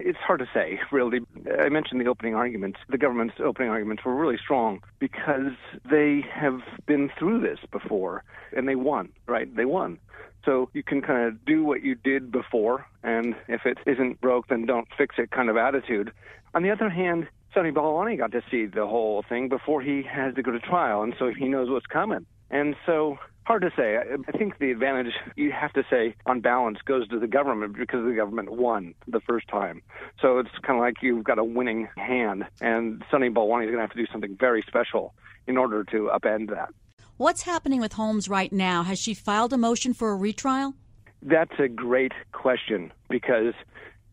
It's 0.00 0.18
hard 0.18 0.40
to 0.40 0.48
say, 0.52 0.80
really. 0.92 1.20
I 1.60 1.68
mentioned 1.68 2.00
the 2.00 2.08
opening 2.08 2.34
arguments. 2.34 2.80
The 2.88 2.98
government's 2.98 3.36
opening 3.38 3.70
arguments 3.70 4.04
were 4.04 4.14
really 4.14 4.38
strong 4.42 4.82
because 4.98 5.52
they 5.88 6.24
have 6.32 6.60
been 6.86 7.10
through 7.16 7.40
this 7.40 7.60
before 7.70 8.24
and 8.56 8.66
they 8.66 8.74
won, 8.74 9.10
right? 9.26 9.54
They 9.54 9.64
won. 9.64 9.98
So 10.44 10.68
you 10.74 10.82
can 10.82 11.00
kind 11.00 11.26
of 11.26 11.44
do 11.44 11.64
what 11.64 11.82
you 11.82 11.94
did 11.94 12.30
before, 12.30 12.86
and 13.02 13.34
if 13.48 13.64
it 13.64 13.78
isn't 13.86 14.20
broke, 14.20 14.48
then 14.48 14.66
don't 14.66 14.86
fix 14.98 15.14
it 15.16 15.30
kind 15.30 15.48
of 15.48 15.56
attitude. 15.56 16.12
On 16.54 16.62
the 16.62 16.70
other 16.70 16.90
hand, 16.90 17.28
Sunny 17.54 17.70
Balwani 17.70 18.18
got 18.18 18.32
to 18.32 18.42
see 18.50 18.66
the 18.66 18.86
whole 18.86 19.24
thing 19.28 19.48
before 19.48 19.80
he 19.80 20.02
has 20.02 20.34
to 20.34 20.42
go 20.42 20.50
to 20.50 20.58
trial, 20.58 21.02
and 21.02 21.14
so 21.18 21.30
he 21.32 21.48
knows 21.48 21.70
what's 21.70 21.86
coming. 21.86 22.26
And 22.50 22.74
so, 22.84 23.18
hard 23.44 23.62
to 23.62 23.70
say. 23.76 23.96
I, 23.96 24.36
think 24.36 24.58
the 24.58 24.72
advantage, 24.72 25.12
you 25.36 25.52
have 25.52 25.72
to 25.74 25.84
say, 25.88 26.16
on 26.26 26.40
balance, 26.40 26.78
goes 26.84 27.06
to 27.08 27.18
the 27.18 27.28
government 27.28 27.76
because 27.78 28.04
the 28.04 28.14
government 28.14 28.50
won 28.50 28.94
the 29.06 29.20
first 29.20 29.46
time. 29.48 29.82
So 30.20 30.38
it's 30.38 30.50
kind 30.62 30.78
of 30.78 30.82
like 30.82 30.96
you've 31.00 31.24
got 31.24 31.38
a 31.38 31.44
winning 31.44 31.88
hand, 31.96 32.44
and 32.60 33.04
Sunny 33.10 33.30
Balwani 33.30 33.64
is 33.64 33.70
going 33.70 33.76
to 33.76 33.80
have 33.82 33.92
to 33.92 33.96
do 33.96 34.06
something 34.10 34.36
very 34.38 34.64
special 34.66 35.14
in 35.46 35.56
order 35.56 35.84
to 35.84 36.10
upend 36.12 36.50
that. 36.50 36.70
What's 37.16 37.42
happening 37.42 37.80
with 37.80 37.92
Holmes 37.92 38.28
right 38.28 38.52
now? 38.52 38.82
Has 38.82 38.98
she 38.98 39.14
filed 39.14 39.52
a 39.52 39.58
motion 39.58 39.94
for 39.94 40.10
a 40.10 40.16
retrial? 40.16 40.74
That's 41.22 41.58
a 41.58 41.68
great 41.68 42.12
question 42.32 42.92
because 43.08 43.54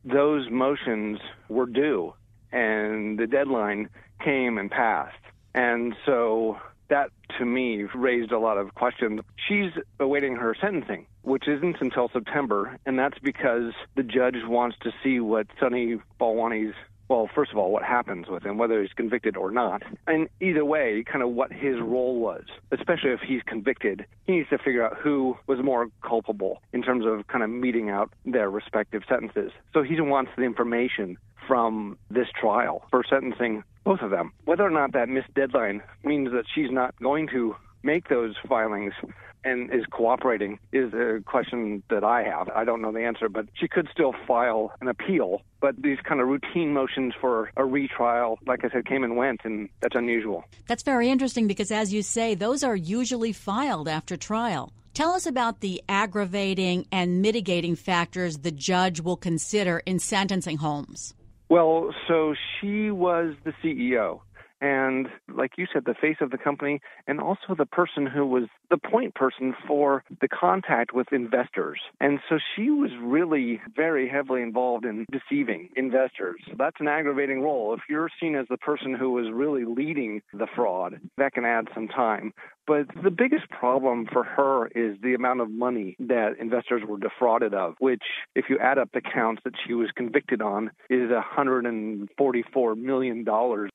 those 0.05 0.49
motions 0.49 1.19
were 1.49 1.65
due 1.65 2.13
and 2.51 3.17
the 3.17 3.27
deadline 3.27 3.89
came 4.23 4.57
and 4.57 4.69
passed. 4.69 5.17
And 5.53 5.95
so 6.05 6.57
that 6.89 7.09
to 7.39 7.45
me 7.45 7.85
raised 7.95 8.31
a 8.31 8.39
lot 8.39 8.57
of 8.57 8.75
questions. 8.75 9.21
She's 9.47 9.71
awaiting 9.99 10.35
her 10.35 10.55
sentencing, 10.59 11.07
which 11.23 11.47
isn't 11.47 11.77
until 11.79 12.09
September, 12.09 12.77
and 12.85 12.99
that's 12.99 13.17
because 13.19 13.73
the 13.95 14.03
judge 14.03 14.35
wants 14.45 14.77
to 14.81 14.91
see 15.03 15.19
what 15.19 15.47
Sunny 15.59 15.97
Balwani's 16.19 16.75
well, 17.11 17.29
first 17.35 17.51
of 17.51 17.57
all, 17.57 17.71
what 17.71 17.83
happens 17.83 18.29
with 18.29 18.43
him, 18.43 18.57
whether 18.57 18.81
he's 18.81 18.93
convicted 18.93 19.35
or 19.35 19.51
not. 19.51 19.83
And 20.07 20.29
either 20.39 20.63
way, 20.63 21.03
kind 21.03 21.21
of 21.21 21.31
what 21.31 21.51
his 21.51 21.75
role 21.81 22.19
was, 22.19 22.45
especially 22.71 23.09
if 23.09 23.19
he's 23.19 23.41
convicted, 23.45 24.05
he 24.25 24.37
needs 24.37 24.49
to 24.49 24.57
figure 24.57 24.85
out 24.85 24.95
who 24.97 25.35
was 25.45 25.59
more 25.61 25.89
culpable 26.07 26.61
in 26.71 26.81
terms 26.81 27.05
of 27.05 27.27
kind 27.27 27.43
of 27.43 27.49
meting 27.49 27.89
out 27.89 28.13
their 28.25 28.49
respective 28.49 29.03
sentences. 29.09 29.51
So 29.73 29.83
he 29.83 29.99
wants 29.99 30.31
the 30.37 30.43
information 30.43 31.17
from 31.49 31.97
this 32.09 32.27
trial 32.39 32.83
for 32.89 33.03
sentencing 33.03 33.65
both 33.83 33.99
of 33.99 34.09
them. 34.09 34.31
Whether 34.45 34.63
or 34.63 34.69
not 34.69 34.93
that 34.93 35.09
missed 35.09 35.33
deadline 35.33 35.83
means 36.05 36.31
that 36.31 36.45
she's 36.55 36.71
not 36.71 36.95
going 37.01 37.27
to 37.33 37.57
make 37.83 38.07
those 38.07 38.35
filings 38.47 38.93
and 39.43 39.73
is 39.73 39.85
cooperating 39.91 40.59
is 40.71 40.93
a 40.93 41.21
question 41.25 41.83
that 41.89 42.03
I 42.03 42.23
have. 42.23 42.49
I 42.49 42.63
don't 42.63 42.81
know 42.81 42.91
the 42.91 43.03
answer, 43.03 43.29
but 43.29 43.47
she 43.53 43.67
could 43.67 43.87
still 43.91 44.13
file 44.27 44.73
an 44.81 44.87
appeal. 44.87 45.41
But 45.59 45.81
these 45.81 45.99
kind 46.03 46.21
of 46.21 46.27
routine 46.27 46.73
motions 46.73 47.13
for 47.19 47.51
a 47.55 47.65
retrial, 47.65 48.39
like 48.47 48.65
I 48.65 48.69
said, 48.69 48.85
came 48.85 49.03
and 49.03 49.15
went, 49.15 49.41
and 49.43 49.69
that's 49.81 49.95
unusual. 49.95 50.43
That's 50.67 50.83
very 50.83 51.09
interesting 51.09 51.47
because, 51.47 51.71
as 51.71 51.93
you 51.93 52.01
say, 52.01 52.35
those 52.35 52.63
are 52.63 52.75
usually 52.75 53.33
filed 53.33 53.87
after 53.87 54.17
trial. 54.17 54.73
Tell 54.93 55.11
us 55.11 55.25
about 55.25 55.61
the 55.61 55.81
aggravating 55.87 56.85
and 56.91 57.21
mitigating 57.21 57.75
factors 57.75 58.39
the 58.39 58.51
judge 58.51 58.99
will 58.99 59.15
consider 59.15 59.81
in 59.85 59.99
sentencing 59.99 60.57
Holmes. 60.57 61.13
Well, 61.47 61.93
so 62.07 62.33
she 62.59 62.91
was 62.91 63.35
the 63.43 63.53
CEO 63.63 64.21
and 64.61 65.07
like 65.33 65.53
you 65.57 65.65
said, 65.73 65.85
the 65.85 65.95
face 65.95 66.17
of 66.21 66.29
the 66.29 66.37
company, 66.37 66.81
and 67.07 67.19
also 67.19 67.55
the 67.57 67.65
person 67.65 68.05
who 68.05 68.25
was 68.25 68.43
the 68.69 68.77
point 68.77 69.15
person 69.15 69.55
for 69.67 70.03
the 70.21 70.27
contact 70.27 70.93
with 70.93 71.11
investors. 71.11 71.79
And 71.99 72.19
so 72.29 72.37
she 72.55 72.69
was 72.69 72.91
really 73.01 73.59
very 73.75 74.07
heavily 74.07 74.41
involved 74.41 74.85
in 74.85 75.05
deceiving 75.11 75.69
investors. 75.75 76.41
That's 76.57 76.77
an 76.79 76.87
aggravating 76.87 77.41
role. 77.41 77.73
If 77.73 77.81
you're 77.89 78.09
seen 78.19 78.35
as 78.35 78.45
the 78.49 78.57
person 78.57 78.93
who 78.93 79.11
was 79.11 79.25
really 79.33 79.65
leading 79.65 80.21
the 80.31 80.47
fraud, 80.55 80.99
that 81.17 81.33
can 81.33 81.43
add 81.43 81.67
some 81.73 81.87
time. 81.87 82.33
But 82.67 82.87
the 83.03 83.11
biggest 83.11 83.49
problem 83.49 84.07
for 84.11 84.23
her 84.23 84.67
is 84.67 84.97
the 85.01 85.13
amount 85.13 85.41
of 85.41 85.49
money 85.49 85.95
that 85.99 86.37
investors 86.39 86.83
were 86.87 86.97
defrauded 86.97 87.53
of, 87.53 87.75
which, 87.79 88.03
if 88.35 88.45
you 88.49 88.59
add 88.59 88.77
up 88.77 88.89
the 88.93 89.01
counts 89.01 89.41
that 89.45 89.53
she 89.65 89.73
was 89.73 89.89
convicted 89.95 90.41
on, 90.41 90.71
is 90.89 91.09
$144 91.09 92.77
million. 92.77 93.25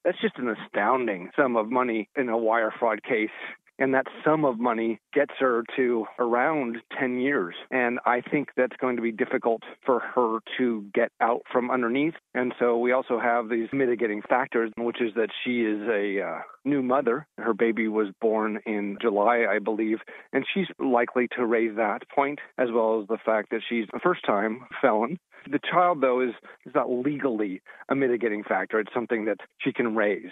That's 0.04 0.20
just 0.20 0.38
an 0.38 0.48
astounding 0.48 1.30
sum 1.36 1.56
of 1.56 1.70
money 1.70 2.08
in 2.16 2.28
a 2.28 2.38
wire 2.38 2.72
fraud 2.78 3.02
case 3.02 3.30
and 3.78 3.94
that 3.94 4.06
sum 4.24 4.44
of 4.44 4.58
money 4.58 5.00
gets 5.12 5.32
her 5.38 5.64
to 5.76 6.06
around 6.18 6.78
10 6.98 7.18
years. 7.18 7.54
And 7.70 7.98
I 8.06 8.20
think 8.20 8.50
that's 8.56 8.76
going 8.76 8.96
to 8.96 9.02
be 9.02 9.12
difficult 9.12 9.62
for 9.84 10.00
her 10.00 10.38
to 10.58 10.84
get 10.94 11.10
out 11.20 11.42
from 11.50 11.70
underneath. 11.70 12.14
And 12.34 12.54
so 12.58 12.78
we 12.78 12.92
also 12.92 13.18
have 13.18 13.48
these 13.48 13.68
mitigating 13.72 14.22
factors, 14.22 14.72
which 14.76 15.00
is 15.00 15.14
that 15.14 15.30
she 15.44 15.62
is 15.62 15.80
a 15.88 16.22
uh, 16.22 16.38
new 16.64 16.82
mother. 16.82 17.26
Her 17.38 17.54
baby 17.54 17.88
was 17.88 18.08
born 18.20 18.60
in 18.66 18.98
July, 19.00 19.46
I 19.48 19.58
believe, 19.58 19.98
and 20.32 20.44
she's 20.52 20.66
likely 20.78 21.28
to 21.36 21.46
raise 21.46 21.76
that 21.76 22.08
point, 22.14 22.40
as 22.58 22.68
well 22.72 23.00
as 23.00 23.08
the 23.08 23.18
fact 23.24 23.50
that 23.50 23.62
she's 23.68 23.86
a 23.94 24.00
first 24.00 24.24
time 24.24 24.66
felon. 24.80 25.18
The 25.50 25.60
child, 25.70 26.00
though, 26.00 26.20
is, 26.20 26.34
is 26.64 26.74
not 26.74 26.90
legally 26.90 27.62
a 27.88 27.94
mitigating 27.94 28.42
factor. 28.42 28.80
It's 28.80 28.92
something 28.92 29.24
that 29.26 29.38
she 29.58 29.72
can 29.72 29.94
raise. 29.94 30.30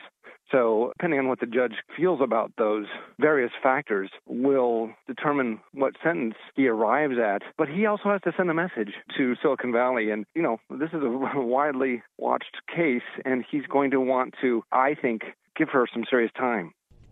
So, 0.50 0.92
depending 0.98 1.20
on 1.20 1.28
what 1.28 1.40
the 1.40 1.46
judge 1.46 1.74
feels 1.96 2.20
about 2.22 2.52
those 2.58 2.86
various 3.18 3.52
factors, 3.62 4.10
will 4.26 4.90
determine 5.06 5.60
what 5.72 5.94
sentence 6.02 6.34
he 6.54 6.68
arrives 6.68 7.14
at. 7.18 7.42
But 7.56 7.68
he 7.68 7.86
also 7.86 8.10
has 8.10 8.20
to 8.22 8.32
send 8.36 8.50
a 8.50 8.54
message 8.54 8.92
to 9.16 9.34
Silicon 9.40 9.72
Valley. 9.72 10.10
And, 10.10 10.26
you 10.34 10.42
know, 10.42 10.58
this 10.70 10.90
is 10.90 11.02
a 11.02 11.08
widely 11.40 12.02
watched 12.18 12.56
case, 12.74 13.02
and 13.24 13.44
he's 13.50 13.66
going 13.66 13.90
to 13.92 14.00
want 14.00 14.34
to, 14.42 14.62
I 14.70 14.94
think, 14.94 15.22
give 15.56 15.70
her 15.70 15.86
some 15.92 16.04
serious 16.08 16.32
time. 16.36 16.72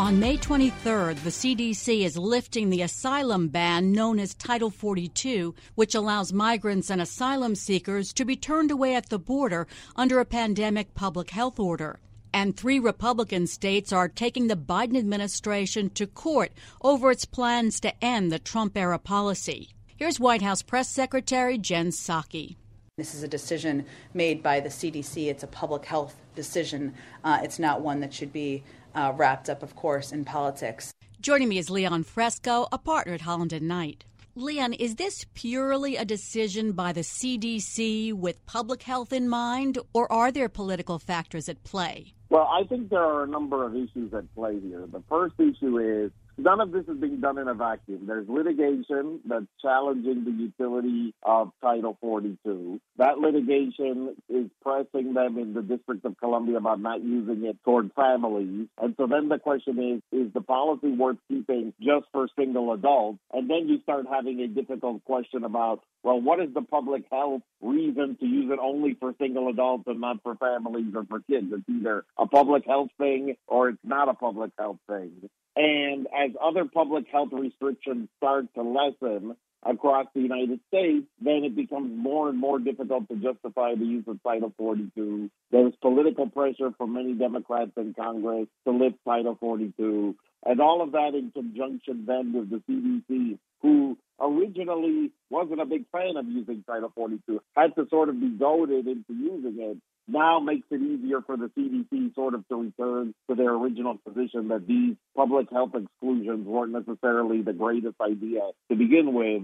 On 0.00 0.18
May 0.18 0.38
23rd, 0.38 1.22
the 1.24 1.28
CDC 1.28 2.06
is 2.06 2.16
lifting 2.16 2.70
the 2.70 2.80
asylum 2.80 3.48
ban 3.48 3.92
known 3.92 4.18
as 4.18 4.32
Title 4.32 4.70
42, 4.70 5.54
which 5.74 5.94
allows 5.94 6.32
migrants 6.32 6.88
and 6.88 7.02
asylum 7.02 7.54
seekers 7.54 8.14
to 8.14 8.24
be 8.24 8.34
turned 8.34 8.70
away 8.70 8.94
at 8.94 9.10
the 9.10 9.18
border 9.18 9.66
under 9.96 10.18
a 10.18 10.24
pandemic 10.24 10.94
public 10.94 11.28
health 11.28 11.60
order. 11.60 12.00
And 12.32 12.56
three 12.56 12.78
Republican 12.78 13.46
states 13.46 13.92
are 13.92 14.08
taking 14.08 14.46
the 14.46 14.56
Biden 14.56 14.96
administration 14.96 15.90
to 15.90 16.06
court 16.06 16.52
over 16.80 17.10
its 17.10 17.26
plans 17.26 17.78
to 17.80 17.92
end 18.02 18.32
the 18.32 18.38
Trump 18.38 18.78
era 18.78 18.98
policy. 18.98 19.68
Here's 19.98 20.18
White 20.18 20.40
House 20.40 20.62
Press 20.62 20.88
Secretary 20.88 21.58
Jen 21.58 21.88
Psaki. 21.88 22.56
This 22.96 23.14
is 23.14 23.22
a 23.22 23.28
decision 23.28 23.84
made 24.14 24.42
by 24.42 24.60
the 24.60 24.68
CDC. 24.68 25.28
It's 25.28 25.42
a 25.42 25.46
public 25.46 25.84
health 25.84 26.16
decision. 26.34 26.94
Uh, 27.22 27.40
it's 27.42 27.58
not 27.58 27.80
one 27.80 28.00
that 28.00 28.12
should 28.12 28.32
be 28.32 28.62
uh, 28.94 29.12
wrapped 29.16 29.48
up, 29.48 29.62
of 29.62 29.76
course, 29.76 30.12
in 30.12 30.24
politics. 30.24 30.92
Joining 31.20 31.48
me 31.48 31.58
is 31.58 31.70
Leon 31.70 32.04
Fresco, 32.04 32.66
a 32.72 32.78
partner 32.78 33.14
at 33.14 33.20
Holland 33.20 33.52
and 33.52 33.68
Knight. 33.68 34.04
Leon, 34.36 34.72
is 34.74 34.94
this 34.94 35.26
purely 35.34 35.96
a 35.96 36.04
decision 36.04 36.72
by 36.72 36.92
the 36.92 37.00
CDC 37.00 38.12
with 38.12 38.44
public 38.46 38.82
health 38.82 39.12
in 39.12 39.28
mind, 39.28 39.78
or 39.92 40.10
are 40.10 40.30
there 40.30 40.48
political 40.48 40.98
factors 40.98 41.48
at 41.48 41.62
play? 41.64 42.14
Well, 42.30 42.48
I 42.50 42.62
think 42.64 42.90
there 42.90 43.02
are 43.02 43.24
a 43.24 43.28
number 43.28 43.66
of 43.66 43.74
issues 43.74 44.14
at 44.14 44.32
play 44.34 44.60
here. 44.60 44.86
The 44.90 45.02
first 45.08 45.34
issue 45.38 45.78
is 45.78 46.12
none 46.42 46.60
of 46.60 46.72
this 46.72 46.84
is 46.88 46.96
being 46.98 47.20
done 47.20 47.38
in 47.38 47.48
a 47.48 47.54
vacuum. 47.54 48.06
There's 48.06 48.28
litigation 48.28 49.20
that's 49.24 49.46
challenging 49.62 50.24
the 50.24 50.30
utility 50.30 51.14
of 51.22 51.52
Title 51.62 51.96
42. 52.00 52.80
That 52.98 53.18
litigation 53.18 54.16
is 54.28 54.46
pressing 54.62 55.14
them 55.14 55.38
in 55.38 55.54
the 55.54 55.62
District 55.62 56.04
of 56.04 56.18
Columbia 56.18 56.56
about 56.56 56.80
not 56.80 57.02
using 57.02 57.44
it 57.44 57.56
toward 57.64 57.92
families. 57.94 58.68
And 58.80 58.94
so 58.96 59.06
then 59.06 59.28
the 59.28 59.38
question 59.38 60.02
is, 60.12 60.18
is 60.18 60.32
the 60.32 60.40
policy 60.40 60.88
worth 60.88 61.18
keeping 61.28 61.72
just 61.80 62.06
for 62.12 62.28
single 62.38 62.72
adults? 62.72 63.18
And 63.32 63.48
then 63.48 63.68
you 63.68 63.80
start 63.82 64.06
having 64.10 64.40
a 64.40 64.48
difficult 64.48 65.04
question 65.04 65.44
about, 65.44 65.82
well, 66.02 66.20
what 66.20 66.40
is 66.40 66.52
the 66.54 66.62
public 66.62 67.04
health 67.10 67.42
reason 67.60 68.16
to 68.18 68.26
use 68.26 68.50
it 68.50 68.58
only 68.60 68.94
for 68.98 69.14
single 69.20 69.48
adults 69.48 69.84
and 69.86 70.00
not 70.00 70.22
for 70.22 70.34
families 70.36 70.94
or 70.94 71.04
for 71.04 71.20
kids? 71.20 71.46
It's 71.52 71.68
either 71.68 72.04
a 72.18 72.26
public 72.26 72.64
health 72.66 72.90
thing 72.98 73.36
or 73.46 73.70
it's 73.70 73.78
not 73.84 74.08
a 74.08 74.14
public 74.14 74.52
health 74.58 74.78
thing. 74.88 75.28
And 75.56 76.06
as 76.06 76.30
other 76.42 76.64
public 76.64 77.06
health 77.10 77.30
restrictions 77.32 78.08
start 78.18 78.46
to 78.54 78.62
lessen 78.62 79.36
across 79.62 80.06
the 80.14 80.20
United 80.20 80.60
States, 80.68 81.06
then 81.20 81.44
it 81.44 81.54
becomes 81.54 81.90
more 81.94 82.28
and 82.28 82.38
more 82.38 82.58
difficult 82.58 83.08
to 83.08 83.16
justify 83.16 83.74
the 83.74 83.84
use 83.84 84.04
of 84.06 84.22
Title 84.22 84.52
42. 84.56 85.30
There's 85.50 85.72
political 85.82 86.30
pressure 86.30 86.70
from 86.78 86.94
many 86.94 87.14
Democrats 87.14 87.72
in 87.76 87.94
Congress 87.94 88.46
to 88.64 88.72
lift 88.72 88.96
Title 89.04 89.36
42. 89.38 90.16
And 90.46 90.60
all 90.60 90.82
of 90.82 90.92
that 90.92 91.14
in 91.14 91.30
conjunction 91.32 92.04
then 92.06 92.32
with 92.32 92.50
the 92.50 92.62
CDC, 92.66 93.38
who 93.60 93.98
originally 94.18 95.10
wasn't 95.28 95.60
a 95.60 95.66
big 95.66 95.84
fan 95.92 96.16
of 96.16 96.26
using 96.26 96.64
Title 96.66 96.92
42, 96.94 97.40
had 97.54 97.74
to 97.74 97.86
sort 97.90 98.08
of 98.08 98.18
be 98.18 98.30
goaded 98.30 98.86
into 98.86 99.12
using 99.12 99.56
it 99.58 99.76
now 100.10 100.40
makes 100.40 100.66
it 100.70 100.80
easier 100.80 101.20
for 101.22 101.36
the 101.36 101.50
CDC 101.56 102.14
sort 102.14 102.34
of 102.34 102.46
to 102.48 102.56
return 102.56 103.14
to 103.28 103.36
their 103.36 103.54
original 103.54 103.98
position 104.06 104.48
that 104.48 104.66
these 104.66 104.96
public 105.16 105.48
health 105.50 105.72
exclusions 105.74 106.46
weren't 106.46 106.72
necessarily 106.72 107.42
the 107.42 107.52
greatest 107.52 107.96
idea 108.00 108.40
to 108.70 108.76
begin 108.76 109.14
with. 109.14 109.42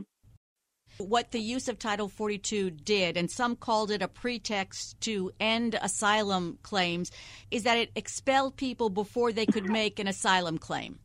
What 0.98 1.32
the 1.32 1.40
use 1.40 1.68
of 1.68 1.78
Title 1.78 2.08
42 2.08 2.70
did, 2.70 3.16
and 3.16 3.30
some 3.30 3.56
called 3.56 3.90
it 3.90 4.02
a 4.02 4.08
pretext 4.08 5.00
to 5.02 5.30
end 5.38 5.78
asylum 5.82 6.58
claims, 6.62 7.10
is 7.50 7.64
that 7.64 7.76
it 7.76 7.90
expelled 7.94 8.56
people 8.56 8.88
before 8.88 9.32
they 9.32 9.46
could 9.46 9.68
make 9.68 9.98
an 9.98 10.06
asylum 10.06 10.58
claim. 10.58 10.98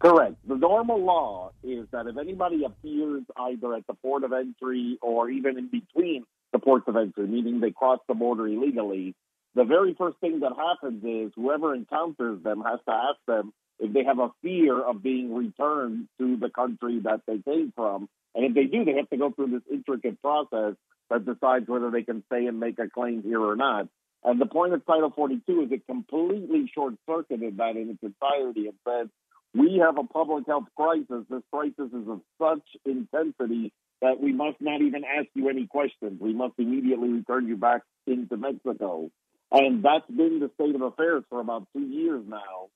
Correct. 0.00 0.34
The 0.46 0.56
normal 0.56 1.04
law 1.04 1.52
is 1.62 1.86
that 1.92 2.06
if 2.06 2.16
anybody 2.16 2.64
appears 2.64 3.22
either 3.36 3.74
at 3.74 3.86
the 3.86 3.94
port 3.94 4.24
of 4.24 4.32
entry 4.32 4.98
or 5.02 5.30
even 5.30 5.58
in 5.58 5.68
between 5.68 6.24
the 6.52 6.82
of 6.86 6.96
entry, 6.96 7.26
meaning 7.26 7.60
they 7.60 7.70
cross 7.70 8.00
the 8.08 8.14
border 8.14 8.46
illegally, 8.46 9.14
the 9.54 9.64
very 9.64 9.94
first 9.94 10.18
thing 10.18 10.40
that 10.40 10.52
happens 10.56 11.02
is 11.04 11.32
whoever 11.34 11.74
encounters 11.74 12.42
them 12.42 12.62
has 12.62 12.78
to 12.86 12.92
ask 12.92 13.18
them 13.26 13.52
if 13.80 13.92
they 13.92 14.04
have 14.04 14.18
a 14.18 14.30
fear 14.42 14.80
of 14.80 15.02
being 15.02 15.34
returned 15.34 16.06
to 16.18 16.36
the 16.36 16.50
country 16.50 17.00
that 17.04 17.22
they 17.26 17.38
came 17.38 17.72
from. 17.74 18.08
And 18.34 18.44
if 18.44 18.54
they 18.54 18.64
do, 18.64 18.84
they 18.84 18.94
have 18.94 19.10
to 19.10 19.16
go 19.16 19.32
through 19.32 19.50
this 19.50 19.62
intricate 19.72 20.20
process 20.22 20.74
that 21.08 21.24
decides 21.24 21.68
whether 21.68 21.90
they 21.90 22.02
can 22.02 22.22
stay 22.26 22.46
and 22.46 22.60
make 22.60 22.78
a 22.78 22.88
claim 22.88 23.22
here 23.22 23.40
or 23.40 23.56
not. 23.56 23.88
And 24.22 24.40
the 24.40 24.46
point 24.46 24.74
of 24.74 24.84
Title 24.86 25.10
42 25.10 25.62
is 25.62 25.72
it 25.72 25.86
completely 25.86 26.70
short 26.72 26.94
circuited 27.08 27.56
that 27.56 27.76
in 27.76 27.90
its 27.90 28.02
entirety 28.02 28.68
and 28.68 28.76
said, 28.86 29.10
we 29.54 29.82
have 29.84 29.98
a 29.98 30.04
public 30.04 30.46
health 30.46 30.68
crisis. 30.76 31.24
This 31.28 31.42
crisis 31.52 31.90
is 31.92 32.08
of 32.08 32.20
such 32.40 32.62
intensity 32.84 33.72
that 34.00 34.20
we 34.20 34.32
must 34.32 34.60
not 34.60 34.80
even 34.80 35.04
ask 35.04 35.28
you 35.34 35.48
any 35.48 35.66
questions. 35.66 36.20
We 36.20 36.32
must 36.32 36.54
immediately 36.58 37.08
return 37.10 37.46
you 37.46 37.56
back 37.56 37.82
into 38.06 38.36
Mexico. 38.36 39.10
And 39.52 39.84
that's 39.84 40.08
been 40.08 40.40
the 40.40 40.50
state 40.54 40.74
of 40.74 40.82
affairs 40.82 41.24
for 41.28 41.40
about 41.40 41.66
two 41.74 41.82
years 41.82 42.24
now 42.26 42.68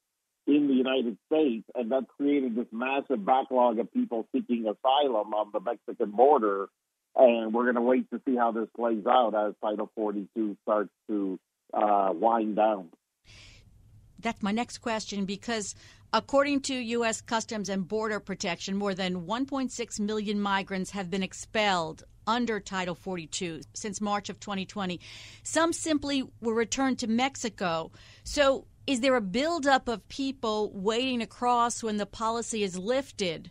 in 0.47 0.69
the 0.69 0.75
United 0.75 1.17
States. 1.27 1.65
And 1.75 1.91
that's 1.91 2.07
created 2.17 2.57
this 2.57 2.67
massive 2.73 3.25
backlog 3.25 3.79
of 3.79 3.93
people 3.93 4.27
seeking 4.33 4.67
asylum 4.67 5.33
on 5.33 5.51
the 5.53 5.61
Mexican 5.61 6.11
border. 6.11 6.69
And 7.17 7.55
we're 7.55 7.65
going 7.65 7.77
to 7.77 7.81
wait 7.81 8.11
to 8.11 8.21
see 8.27 8.37
how 8.37 8.53
this 8.53 8.69
plays 8.77 9.07
out 9.07 9.35
as 9.35 9.55
Title 9.63 9.91
42 9.95 10.57
starts 10.63 10.91
to 11.09 11.39
uh, 11.73 12.11
wind 12.13 12.57
down. 12.57 12.91
That's 14.21 14.43
my 14.43 14.53
next 14.53 14.79
question 14.79 15.27
because 15.27 15.75
According 16.14 16.61
to 16.61 16.74
U.S. 16.74 17.20
Customs 17.20 17.68
and 17.68 17.88
Border 17.88 18.20
Protection, 18.20 18.77
more 18.77 18.94
than 18.94 19.27
1.6 19.27 19.98
million 19.98 20.40
migrants 20.40 20.92
have 20.92 21.11
been 21.11 21.24
expelled 21.24 22.05
under 22.24 22.61
Title 22.61 22.94
42 22.94 23.62
since 23.72 24.00
March 24.00 24.29
of 24.29 24.38
2020. 24.38 25.00
Some 25.42 25.72
simply 25.72 26.22
were 26.40 26.55
returned 26.55 27.00
to 27.00 27.09
Mexico. 27.09 27.90
So, 28.22 28.68
is 28.87 29.00
there 29.00 29.16
a 29.16 29.20
buildup 29.20 29.88
of 29.88 30.07
people 30.07 30.70
waiting 30.72 31.18
to 31.18 31.27
cross 31.27 31.83
when 31.83 31.96
the 31.96 32.07
policy 32.07 32.62
is 32.62 32.79
lifted? 32.79 33.50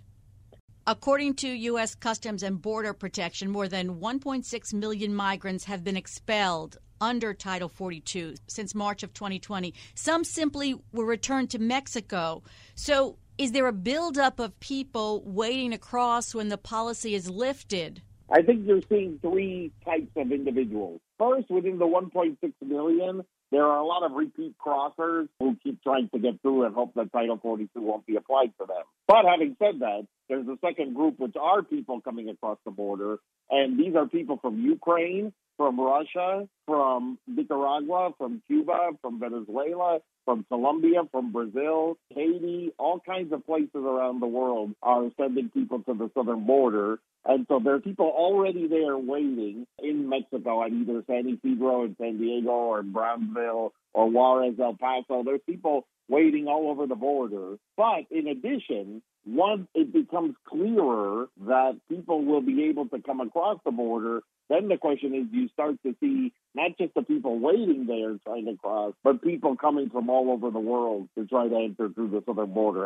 According 0.88 1.34
to 1.36 1.50
U.S. 1.50 1.96
Customs 1.96 2.44
and 2.44 2.62
Border 2.62 2.94
Protection, 2.94 3.52
more 3.52 3.68
than 3.68 4.00
1.6 4.00 4.74
million 4.74 5.14
migrants 5.14 5.66
have 5.66 5.84
been 5.84 5.98
expelled 5.98 6.78
under 7.04 7.34
Title 7.34 7.68
42 7.68 8.36
since 8.48 8.74
March 8.74 9.04
of 9.04 9.14
2020. 9.14 9.74
Some 9.94 10.24
simply 10.24 10.76
were 10.94 11.06
returned 11.06 11.50
to 11.52 11.60
Mexico. 11.60 12.44
So, 12.76 13.18
is 13.38 13.52
there 13.52 13.68
a 13.68 13.74
buildup 13.74 14.40
of 14.40 14.58
people 14.60 15.22
waiting 15.26 15.72
to 15.72 15.78
cross 15.78 16.34
when 16.34 16.50
the 16.50 16.58
policy 16.58 17.14
is 17.16 17.30
lifted? 17.30 18.02
I 18.32 18.42
think 18.42 18.66
you're 18.66 18.82
seeing 18.88 19.20
three 19.22 19.72
types 19.84 20.12
of 20.16 20.32
individuals. 20.32 21.02
First, 21.20 21.50
within 21.50 21.78
the 21.78 21.86
1.6 21.86 22.38
million, 22.66 23.24
there 23.52 23.66
are 23.66 23.80
a 23.80 23.86
lot 23.86 24.04
of 24.04 24.14
repeat 24.14 24.56
crossers 24.58 25.28
who 25.40 25.56
keep 25.64 25.84
trying 25.84 26.10
to 26.14 26.20
get 26.20 26.42
through 26.42 26.66
and 26.66 26.74
hope 26.74 26.94
that 26.96 27.12
Title 27.12 27.38
42 27.42 27.70
won't 27.82 28.06
be 28.06 28.16
applied 28.16 28.54
to 28.60 28.66
them. 28.66 28.84
But 29.08 29.26
having 29.26 29.56
said 29.60 29.80
that, 29.82 30.08
there's 30.30 30.48
a 30.48 30.58
second 30.66 30.96
group, 30.96 31.20
which 31.20 31.36
are 31.40 31.62
people 31.62 32.02
coming 32.02 32.30
across 32.30 32.58
the 32.66 32.72
border, 32.72 33.20
and 33.50 33.80
these 33.80 33.96
are 33.96 34.08
people 34.08 34.38
from 34.42 34.62
Ukraine, 34.62 35.34
from 35.58 35.80
Russia, 35.80 36.48
from 36.66 37.18
Nicaragua, 37.28 38.12
from 38.18 38.42
Cuba, 38.48 38.92
from 39.02 39.20
Venezuela, 39.20 40.00
from 40.26 40.46
Colombia, 40.50 41.02
from 41.12 41.32
Brazil, 41.32 41.98
Haiti, 42.10 42.72
all 42.78 43.00
kinds 43.00 43.34
of 43.34 43.46
places 43.46 43.70
around 43.76 44.22
the 44.22 44.28
world 44.28 44.74
are 44.82 45.10
sending 45.20 45.50
people 45.50 45.80
to 45.84 45.94
the 45.94 46.10
southern 46.14 46.46
border. 46.46 47.00
And 47.26 47.46
so 47.48 47.60
there 47.64 47.76
are 47.76 47.80
people 47.80 48.08
already 48.08 48.68
there 48.68 48.98
waiting 48.98 49.66
in 49.82 50.10
Mexico 50.10 50.64
at 50.64 50.72
either 50.72 51.04
San 51.08 51.28
Ysidro 51.28 51.86
in 51.86 51.96
San 52.00 52.18
Diego 52.18 52.50
or 52.50 52.80
in 52.80 52.92
Brownsville 52.92 53.74
or 53.94 54.10
Juarez, 54.10 54.56
El 54.60 54.76
Paso. 54.76 55.24
There's 55.24 55.42
people 55.48 55.86
waiting 56.10 56.48
all 56.48 56.70
over 56.70 56.86
the 56.88 56.96
border. 56.96 57.58
But 57.78 58.06
in 58.12 58.28
addition, 58.28 59.02
once 59.26 59.68
it 59.74 59.94
becomes 59.94 60.36
clearer 60.48 61.28
that 61.46 61.80
people 61.90 62.24
will 62.24 62.42
be 62.42 62.66
able 62.66 62.88
to 62.90 63.02
come 63.02 63.22
across 63.22 63.60
the 63.66 63.72
border, 63.72 64.22
then 64.50 64.68
the 64.68 64.78
question 64.78 65.14
is 65.16 65.26
you 65.32 65.48
start 65.50 65.76
to 65.84 65.96
see 66.00 66.34
not 66.54 66.72
just 66.78 66.94
the 66.94 67.02
people 67.04 67.40
waiting 67.40 67.86
there 67.88 68.18
trying 68.26 68.46
to 68.46 68.56
cross, 68.58 68.94
but 69.04 69.22
people 69.22 69.56
coming 69.56 69.90
from 69.90 70.10
all 70.10 70.32
over 70.32 70.52
the 70.52 70.60
world 70.60 71.08
to 71.18 71.26
try 71.26 71.48
to 71.48 71.56
enter 71.56 71.90
through 71.90 72.10
the 72.10 72.22
southern 72.26 72.54
border. 72.54 72.86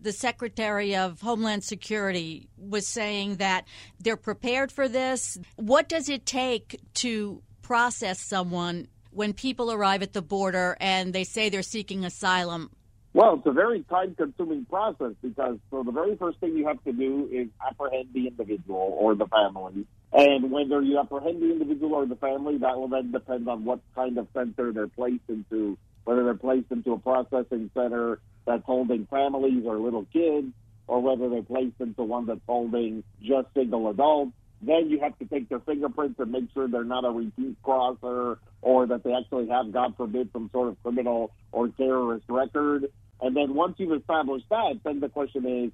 The 0.00 0.12
Secretary 0.12 0.96
of 0.96 1.20
Homeland 1.20 1.64
Security 1.64 2.48
was 2.56 2.86
saying 2.86 3.36
that 3.36 3.66
they're 4.00 4.16
prepared 4.16 4.72
for 4.72 4.88
this. 4.88 5.38
What 5.56 5.88
does 5.88 6.08
it 6.08 6.26
take 6.26 6.80
to 6.94 7.42
process 7.62 8.20
someone 8.20 8.88
when 9.10 9.32
people 9.32 9.72
arrive 9.72 10.02
at 10.02 10.12
the 10.12 10.22
border 10.22 10.76
and 10.80 11.12
they 11.12 11.24
say 11.24 11.48
they're 11.48 11.62
seeking 11.62 12.04
asylum? 12.04 12.70
Well, 13.14 13.36
it's 13.36 13.46
a 13.46 13.52
very 13.52 13.84
time 13.84 14.16
consuming 14.16 14.64
process 14.64 15.12
because 15.22 15.58
so 15.70 15.84
the 15.84 15.92
very 15.92 16.16
first 16.16 16.40
thing 16.40 16.56
you 16.56 16.66
have 16.66 16.82
to 16.82 16.92
do 16.92 17.28
is 17.30 17.46
apprehend 17.64 18.08
the 18.12 18.26
individual 18.26 18.96
or 18.98 19.14
the 19.14 19.26
family. 19.26 19.86
And 20.12 20.50
whether 20.50 20.82
you 20.82 20.98
apprehend 20.98 21.40
the 21.40 21.52
individual 21.52 21.94
or 21.94 22.06
the 22.06 22.16
family, 22.16 22.58
that 22.58 22.76
will 22.76 22.88
then 22.88 23.12
depend 23.12 23.48
on 23.48 23.64
what 23.64 23.78
kind 23.94 24.18
of 24.18 24.26
center 24.34 24.72
they're 24.72 24.88
placed 24.88 25.22
into, 25.28 25.78
whether 26.02 26.24
they're 26.24 26.34
placed 26.34 26.72
into 26.72 26.92
a 26.92 26.98
processing 26.98 27.70
center 27.72 28.18
that's 28.46 28.64
holding 28.64 29.06
families 29.06 29.62
or 29.64 29.76
little 29.76 30.06
kids, 30.12 30.48
or 30.88 31.00
whether 31.00 31.30
they're 31.30 31.42
placed 31.42 31.80
into 31.80 32.02
one 32.02 32.26
that's 32.26 32.40
holding 32.48 33.04
just 33.22 33.46
single 33.54 33.90
adults. 33.90 34.32
Then 34.60 34.90
you 34.90 34.98
have 35.00 35.16
to 35.20 35.24
take 35.26 35.48
their 35.48 35.60
fingerprints 35.60 36.18
and 36.18 36.32
make 36.32 36.48
sure 36.52 36.66
they're 36.66 36.82
not 36.82 37.04
a 37.04 37.10
repeat 37.10 37.56
crosser 37.62 38.38
or 38.60 38.86
that 38.88 39.04
they 39.04 39.12
actually 39.12 39.48
have, 39.50 39.72
God 39.72 39.94
forbid, 39.96 40.30
some 40.32 40.50
sort 40.52 40.68
of 40.68 40.82
criminal 40.82 41.32
or 41.52 41.68
terrorist 41.68 42.24
record. 42.28 42.90
And 43.20 43.36
then 43.36 43.54
once 43.54 43.74
you've 43.78 43.98
established 43.98 44.46
that, 44.50 44.80
then 44.84 45.00
the 45.00 45.08
question 45.08 45.46
is 45.46 45.72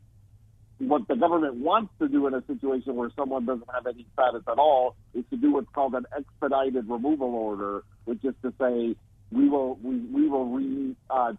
what 0.78 1.06
the 1.08 1.14
government 1.14 1.56
wants 1.56 1.92
to 2.00 2.08
do 2.08 2.26
in 2.26 2.34
a 2.34 2.42
situation 2.46 2.96
where 2.96 3.10
someone 3.16 3.44
doesn't 3.44 3.68
have 3.72 3.86
any 3.86 4.06
status 4.14 4.42
at 4.48 4.58
all 4.58 4.96
is 5.14 5.24
to 5.30 5.36
do 5.36 5.52
what's 5.52 5.68
called 5.74 5.94
an 5.94 6.06
expedited 6.16 6.88
removal 6.88 7.34
order, 7.34 7.84
which 8.04 8.24
is 8.24 8.34
to 8.42 8.52
say 8.58 8.96
we 9.30 9.48
will 9.48 9.76
we, 9.82 9.98
we 9.98 10.28
will 10.28 10.46
re 10.46 10.96
uh, 11.10 11.32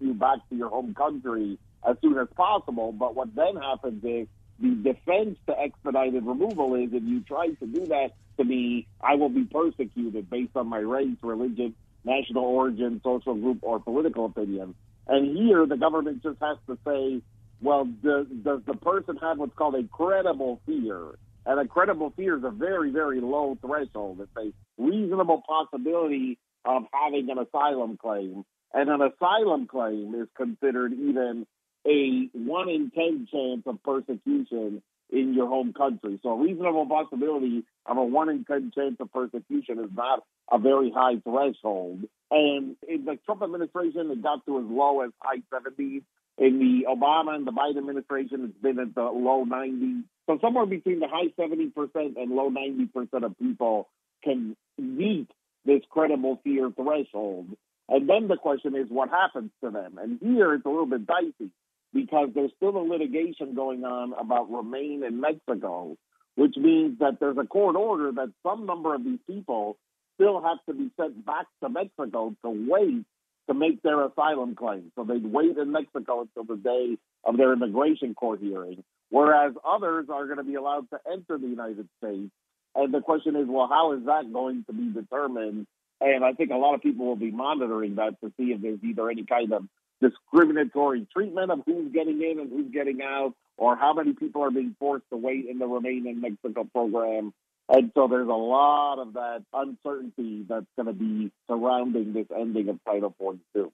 you 0.00 0.14
back 0.14 0.38
to 0.48 0.56
your 0.56 0.70
home 0.70 0.94
country 0.94 1.58
as 1.88 1.96
soon 2.00 2.18
as 2.18 2.28
possible. 2.36 2.92
But 2.92 3.14
what 3.14 3.34
then 3.34 3.56
happens 3.56 4.02
is 4.04 4.26
the 4.58 4.74
defense 4.74 5.38
to 5.46 5.58
expedited 5.58 6.24
removal 6.24 6.74
is 6.74 6.90
if 6.92 7.02
you 7.02 7.20
try 7.20 7.48
to 7.48 7.66
do 7.66 7.86
that 7.86 8.12
to 8.38 8.44
me, 8.44 8.86
I 9.00 9.14
will 9.14 9.28
be 9.28 9.44
persecuted 9.44 10.30
based 10.30 10.56
on 10.56 10.66
my 10.66 10.78
race, 10.78 11.16
religion, 11.22 11.74
national 12.04 12.44
origin, 12.44 13.00
social 13.04 13.34
group, 13.34 13.58
or 13.62 13.80
political 13.80 14.24
opinion. 14.26 14.74
And 15.08 15.36
here, 15.36 15.66
the 15.66 15.76
government 15.76 16.22
just 16.22 16.38
has 16.40 16.58
to 16.66 16.78
say, 16.86 17.22
well, 17.60 17.84
does, 17.84 18.26
the 18.44 18.78
person 18.82 19.16
have 19.16 19.38
what's 19.38 19.54
called 19.56 19.74
a 19.74 19.84
credible 19.84 20.60
fear? 20.66 21.18
And 21.46 21.58
a 21.58 21.66
credible 21.66 22.12
fear 22.14 22.36
is 22.36 22.44
a 22.44 22.50
very, 22.50 22.90
very 22.90 23.20
low 23.20 23.56
threshold. 23.64 24.20
It's 24.20 24.30
a 24.36 24.52
reasonable 24.82 25.42
possibility 25.48 26.38
of 26.64 26.82
having 26.92 27.30
an 27.30 27.38
asylum 27.38 27.96
claim. 27.96 28.44
And 28.74 28.90
an 28.90 29.00
asylum 29.00 29.66
claim 29.66 30.14
is 30.14 30.28
considered 30.36 30.92
even 30.92 31.46
a 31.86 32.28
one 32.34 32.68
in 32.68 32.90
10 32.94 33.28
chance 33.32 33.62
of 33.66 33.82
persecution 33.82 34.82
in 35.10 35.34
your 35.34 35.48
home 35.48 35.72
country. 35.72 36.18
So 36.22 36.30
a 36.30 36.42
reasonable 36.42 36.86
possibility 36.86 37.64
of 37.86 37.96
a 37.96 38.04
one 38.04 38.28
in 38.28 38.44
10 38.44 38.72
chance 38.74 38.96
of 39.00 39.12
persecution 39.12 39.78
is 39.78 39.90
not 39.94 40.22
a 40.50 40.58
very 40.58 40.90
high 40.94 41.16
threshold. 41.20 42.04
And 42.30 42.76
in 42.86 43.04
the 43.04 43.18
Trump 43.24 43.42
administration, 43.42 44.10
it 44.10 44.22
got 44.22 44.44
to 44.46 44.58
as 44.58 44.64
low 44.68 45.00
as 45.00 45.10
high 45.20 45.42
70s. 45.52 46.02
In 46.38 46.58
the 46.60 46.86
Obama 46.88 47.34
and 47.34 47.46
the 47.46 47.52
Biden 47.52 47.78
administration, 47.78 48.44
it's 48.44 48.62
been 48.62 48.78
at 48.78 48.94
the 48.94 49.02
low 49.02 49.44
90s. 49.44 50.04
So 50.26 50.38
somewhere 50.40 50.66
between 50.66 51.00
the 51.00 51.08
high 51.08 51.32
70% 51.38 51.72
and 52.16 52.30
low 52.30 52.50
90% 52.50 53.24
of 53.24 53.38
people 53.38 53.88
can 54.22 54.56
meet 54.76 55.28
this 55.64 55.82
credible 55.90 56.40
fear 56.44 56.70
threshold. 56.70 57.48
And 57.88 58.08
then 58.08 58.28
the 58.28 58.36
question 58.36 58.76
is 58.76 58.86
what 58.88 59.08
happens 59.08 59.50
to 59.64 59.70
them? 59.70 59.98
And 60.00 60.18
here 60.20 60.54
it's 60.54 60.66
a 60.66 60.68
little 60.68 60.86
bit 60.86 61.06
dicey 61.06 61.50
because 61.92 62.28
there's 62.34 62.52
still 62.56 62.76
a 62.76 62.84
litigation 62.84 63.54
going 63.54 63.84
on 63.84 64.12
about 64.12 64.50
remain 64.50 65.02
in 65.04 65.20
Mexico, 65.20 65.96
which 66.36 66.56
means 66.56 66.98
that 67.00 67.18
there's 67.20 67.38
a 67.38 67.46
court 67.46 67.76
order 67.76 68.12
that 68.12 68.32
some 68.42 68.66
number 68.66 68.94
of 68.94 69.04
these 69.04 69.18
people 69.26 69.76
still 70.14 70.42
have 70.42 70.58
to 70.66 70.74
be 70.74 70.90
sent 71.00 71.24
back 71.24 71.46
to 71.62 71.68
Mexico 71.68 72.34
to 72.44 72.50
wait 72.50 73.04
to 73.48 73.54
make 73.54 73.82
their 73.82 74.04
asylum 74.04 74.54
claim. 74.54 74.92
So 74.94 75.04
they'd 75.04 75.24
wait 75.24 75.56
in 75.56 75.72
Mexico 75.72 76.22
until 76.22 76.44
the 76.44 76.60
day 76.60 76.98
of 77.24 77.36
their 77.36 77.52
immigration 77.52 78.14
court 78.14 78.40
hearing, 78.40 78.84
whereas 79.10 79.54
others 79.66 80.06
are 80.12 80.26
going 80.26 80.38
to 80.38 80.44
be 80.44 80.54
allowed 80.54 80.90
to 80.90 80.98
enter 81.10 81.38
the 81.38 81.48
United 81.48 81.88
States. 81.98 82.30
And 82.74 82.92
the 82.92 83.00
question 83.00 83.36
is, 83.36 83.46
well, 83.48 83.68
how 83.68 83.94
is 83.94 84.04
that 84.04 84.30
going 84.32 84.64
to 84.66 84.72
be 84.72 84.92
determined? 84.92 85.66
And 86.00 86.24
I 86.24 86.32
think 86.34 86.50
a 86.50 86.56
lot 86.56 86.74
of 86.74 86.82
people 86.82 87.06
will 87.06 87.16
be 87.16 87.30
monitoring 87.30 87.96
that 87.96 88.20
to 88.22 88.32
see 88.36 88.52
if 88.52 88.60
there's 88.60 88.78
either 88.84 89.10
any 89.10 89.24
kind 89.24 89.52
of 89.52 89.64
discriminatory 90.00 91.06
treatment 91.12 91.50
of 91.50 91.60
who's 91.66 91.92
getting 91.92 92.22
in 92.22 92.38
and 92.38 92.50
who's 92.50 92.72
getting 92.72 93.00
out, 93.02 93.34
or 93.56 93.76
how 93.76 93.92
many 93.92 94.12
people 94.12 94.42
are 94.42 94.50
being 94.50 94.76
forced 94.78 95.04
to 95.10 95.16
wait 95.16 95.46
in 95.46 95.58
the 95.58 95.66
Remain 95.66 96.06
in 96.06 96.20
Mexico 96.20 96.64
program. 96.64 97.32
And 97.68 97.90
so 97.94 98.08
there's 98.08 98.28
a 98.28 98.32
lot 98.32 98.98
of 98.98 99.14
that 99.14 99.44
uncertainty 99.52 100.46
that's 100.48 100.66
going 100.76 100.86
to 100.86 100.92
be 100.92 101.30
surrounding 101.48 102.12
this 102.14 102.26
ending 102.34 102.68
of 102.68 102.78
Title 102.84 103.14
42. 103.18 103.72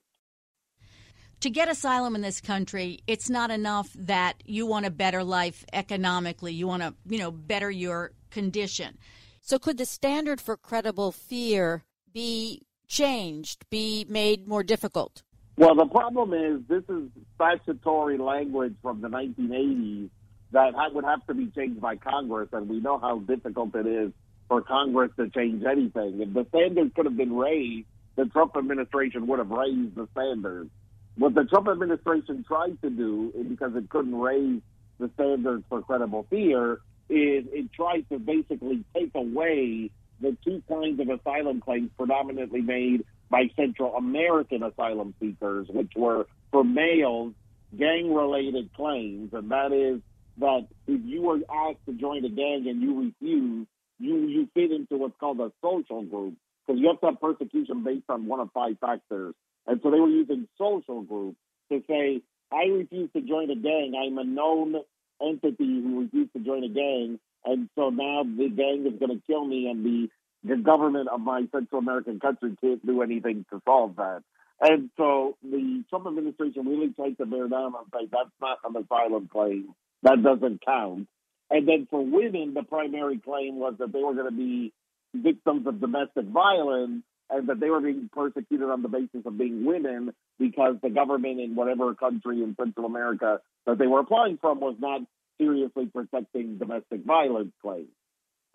To 1.41 1.49
get 1.49 1.69
asylum 1.69 2.15
in 2.15 2.21
this 2.21 2.41
country, 2.41 2.99
it's 3.07 3.29
not 3.29 3.51
enough 3.51 3.91
that 3.95 4.41
you 4.45 4.65
want 4.65 4.85
a 4.85 4.89
better 4.89 5.23
life 5.23 5.63
economically. 5.71 6.53
You 6.53 6.67
want 6.67 6.81
to, 6.81 6.95
you 7.07 7.19
know, 7.19 7.31
better 7.31 7.69
your 7.69 8.11
condition. 8.31 8.97
So 9.41 9.59
could 9.59 9.77
the 9.77 9.85
standard 9.85 10.41
for 10.41 10.57
credible 10.57 11.11
fear 11.11 11.83
be 12.11 12.63
changed, 12.87 13.69
be 13.69 14.05
made 14.09 14.47
more 14.47 14.63
difficult? 14.63 15.21
Well, 15.57 15.75
the 15.75 15.85
problem 15.85 16.33
is 16.33 16.61
this 16.67 16.83
is 16.89 17.09
statutory 17.35 18.17
language 18.17 18.75
from 18.81 18.99
the 19.01 19.07
1980s 19.07 20.09
that 20.51 20.73
would 20.93 21.05
have 21.05 21.25
to 21.27 21.33
be 21.33 21.47
changed 21.55 21.79
by 21.81 21.95
Congress, 21.95 22.49
and 22.51 22.69
we 22.69 22.79
know 22.79 22.97
how 22.97 23.19
difficult 23.19 23.73
it 23.75 23.87
is 23.87 24.11
for 24.47 24.61
Congress 24.61 25.11
to 25.17 25.29
change 25.29 25.63
anything. 25.65 26.21
If 26.21 26.33
the 26.33 26.45
standards 26.49 26.91
could 26.95 27.05
have 27.05 27.17
been 27.17 27.35
raised, 27.35 27.87
the 28.15 28.25
Trump 28.25 28.55
administration 28.57 29.27
would 29.27 29.39
have 29.39 29.49
raised 29.49 29.95
the 29.95 30.07
standards. 30.11 30.69
What 31.17 31.33
the 31.35 31.45
Trump 31.45 31.67
administration 31.69 32.43
tried 32.45 32.81
to 32.81 32.89
do, 32.89 33.33
because 33.49 33.75
it 33.75 33.89
couldn't 33.89 34.15
raise 34.15 34.61
the 34.99 35.09
standards 35.15 35.63
for 35.69 35.81
credible 35.81 36.25
fear, 36.29 36.73
is 37.09 37.45
it 37.51 37.71
tried 37.73 38.05
to 38.09 38.19
basically 38.19 38.83
take 38.93 39.11
away 39.15 39.89
the 40.21 40.37
two 40.43 40.61
kinds 40.69 40.99
of 40.99 41.09
asylum 41.09 41.61
claims 41.61 41.89
predominantly 41.97 42.61
made 42.61 43.05
by 43.35 43.49
Central 43.57 43.93
American 43.95 44.63
asylum 44.63 45.13
seekers, 45.19 45.67
which 45.67 45.91
were 45.93 46.25
for 46.53 46.63
males, 46.63 47.33
gang 47.77 48.13
related 48.13 48.73
claims. 48.73 49.31
And 49.33 49.51
that 49.51 49.73
is 49.73 49.99
that 50.37 50.65
if 50.87 51.01
you 51.03 51.21
were 51.21 51.39
asked 51.53 51.85
to 51.85 51.93
join 51.95 52.23
a 52.23 52.29
gang 52.29 52.65
and 52.69 52.81
you 52.81 53.11
refuse, 53.11 53.67
you, 53.99 54.27
you 54.27 54.47
fit 54.53 54.71
into 54.71 54.95
what's 54.95 55.19
called 55.19 55.41
a 55.41 55.51
social 55.61 56.03
group 56.03 56.35
because 56.65 56.79
you 56.79 56.87
have 56.87 57.01
to 57.01 57.07
have 57.07 57.19
persecution 57.19 57.83
based 57.83 58.05
on 58.07 58.25
one 58.25 58.39
of 58.39 58.51
five 58.53 58.79
factors. 58.79 59.35
And 59.67 59.81
so 59.83 59.91
they 59.91 59.99
were 59.99 60.07
using 60.07 60.47
social 60.57 61.01
groups 61.01 61.37
to 61.73 61.83
say, 61.89 62.21
I 62.53 62.67
refuse 62.71 63.09
to 63.17 63.21
join 63.21 63.49
a 63.51 63.55
gang. 63.55 63.95
I'm 64.01 64.17
a 64.17 64.23
known 64.23 64.75
entity 65.21 65.81
who 65.81 66.03
refused 66.03 66.31
to 66.37 66.39
join 66.39 66.63
a 66.63 66.69
gang. 66.69 67.19
And 67.43 67.67
so 67.75 67.89
now 67.89 68.23
the 68.23 68.47
gang 68.47 68.85
is 68.87 68.97
going 68.97 69.19
to 69.19 69.21
kill 69.27 69.45
me, 69.45 69.67
and 69.67 69.85
the, 69.85 70.09
the 70.45 70.57
government 70.57 71.09
of 71.09 71.19
my 71.21 71.43
Central 71.51 71.79
American 71.79 72.19
country 72.19 72.55
can't 72.61 72.85
do 72.85 73.01
anything 73.01 73.45
to 73.51 73.61
solve 73.65 73.95
that. 73.97 74.21
And 74.61 74.89
so 74.95 75.37
the 75.43 75.83
Trump 75.89 76.07
administration 76.07 76.67
really 76.67 76.93
tried 76.93 77.17
to 77.17 77.25
bear 77.25 77.47
down 77.47 77.75
on 77.75 77.85
say 77.93 78.07
that's 78.11 78.29
not 78.39 78.59
an 78.63 78.81
asylum 78.81 79.27
claim. 79.31 79.73
That 80.03 80.23
doesn't 80.23 80.65
count. 80.65 81.07
And 81.49 81.67
then 81.67 81.87
for 81.89 82.03
women, 82.03 82.53
the 82.53 82.63
primary 82.63 83.19
claim 83.19 83.57
was 83.57 83.75
that 83.79 83.91
they 83.91 84.01
were 84.01 84.13
going 84.13 84.31
to 84.31 84.37
be 84.37 84.73
victims 85.13 85.67
of 85.67 85.79
domestic 85.79 86.25
violence 86.25 87.03
and 87.29 87.49
that 87.49 87.59
they 87.59 87.69
were 87.69 87.81
being 87.81 88.09
persecuted 88.11 88.69
on 88.69 88.81
the 88.81 88.87
basis 88.87 89.25
of 89.25 89.37
being 89.37 89.65
women 89.65 90.13
because 90.39 90.75
the 90.81 90.89
government 90.89 91.39
in 91.39 91.55
whatever 91.55 91.93
country 91.95 92.43
in 92.43 92.55
Central 92.55 92.85
America 92.85 93.39
that 93.65 93.77
they 93.77 93.87
were 93.87 93.99
applying 93.99 94.37
from 94.37 94.59
was 94.59 94.75
not 94.79 95.01
seriously 95.39 95.87
protecting 95.87 96.57
domestic 96.57 97.03
violence 97.03 97.51
claims. 97.61 97.89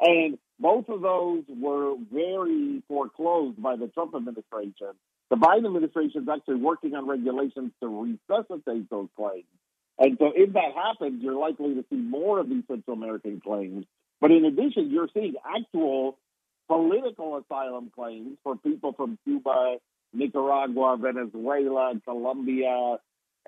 And 0.00 0.38
both 0.58 0.88
of 0.88 1.02
those 1.02 1.44
were 1.48 1.94
very 2.12 2.82
foreclosed 2.88 3.62
by 3.62 3.76
the 3.76 3.88
Trump 3.88 4.14
administration. 4.14 4.88
The 5.30 5.36
Biden 5.36 5.66
administration 5.66 6.22
is 6.22 6.28
actually 6.28 6.56
working 6.56 6.94
on 6.94 7.06
regulations 7.06 7.72
to 7.80 7.86
resuscitate 8.28 8.90
those 8.90 9.08
claims. 9.16 9.44
And 9.98 10.16
so 10.18 10.32
if 10.34 10.54
that 10.54 10.72
happens, 10.74 11.22
you're 11.22 11.38
likely 11.38 11.74
to 11.74 11.84
see 11.90 11.96
more 11.96 12.40
of 12.40 12.48
these 12.48 12.64
Central 12.66 12.96
American 12.96 13.40
claims. 13.40 13.84
But 14.20 14.30
in 14.30 14.44
addition, 14.44 14.90
you're 14.90 15.08
seeing 15.12 15.34
actual 15.44 16.18
political 16.68 17.36
asylum 17.36 17.90
claims 17.94 18.38
for 18.42 18.56
people 18.56 18.92
from 18.92 19.18
Cuba, 19.24 19.76
Nicaragua, 20.12 20.96
Venezuela, 21.00 21.92
Colombia, 22.04 22.96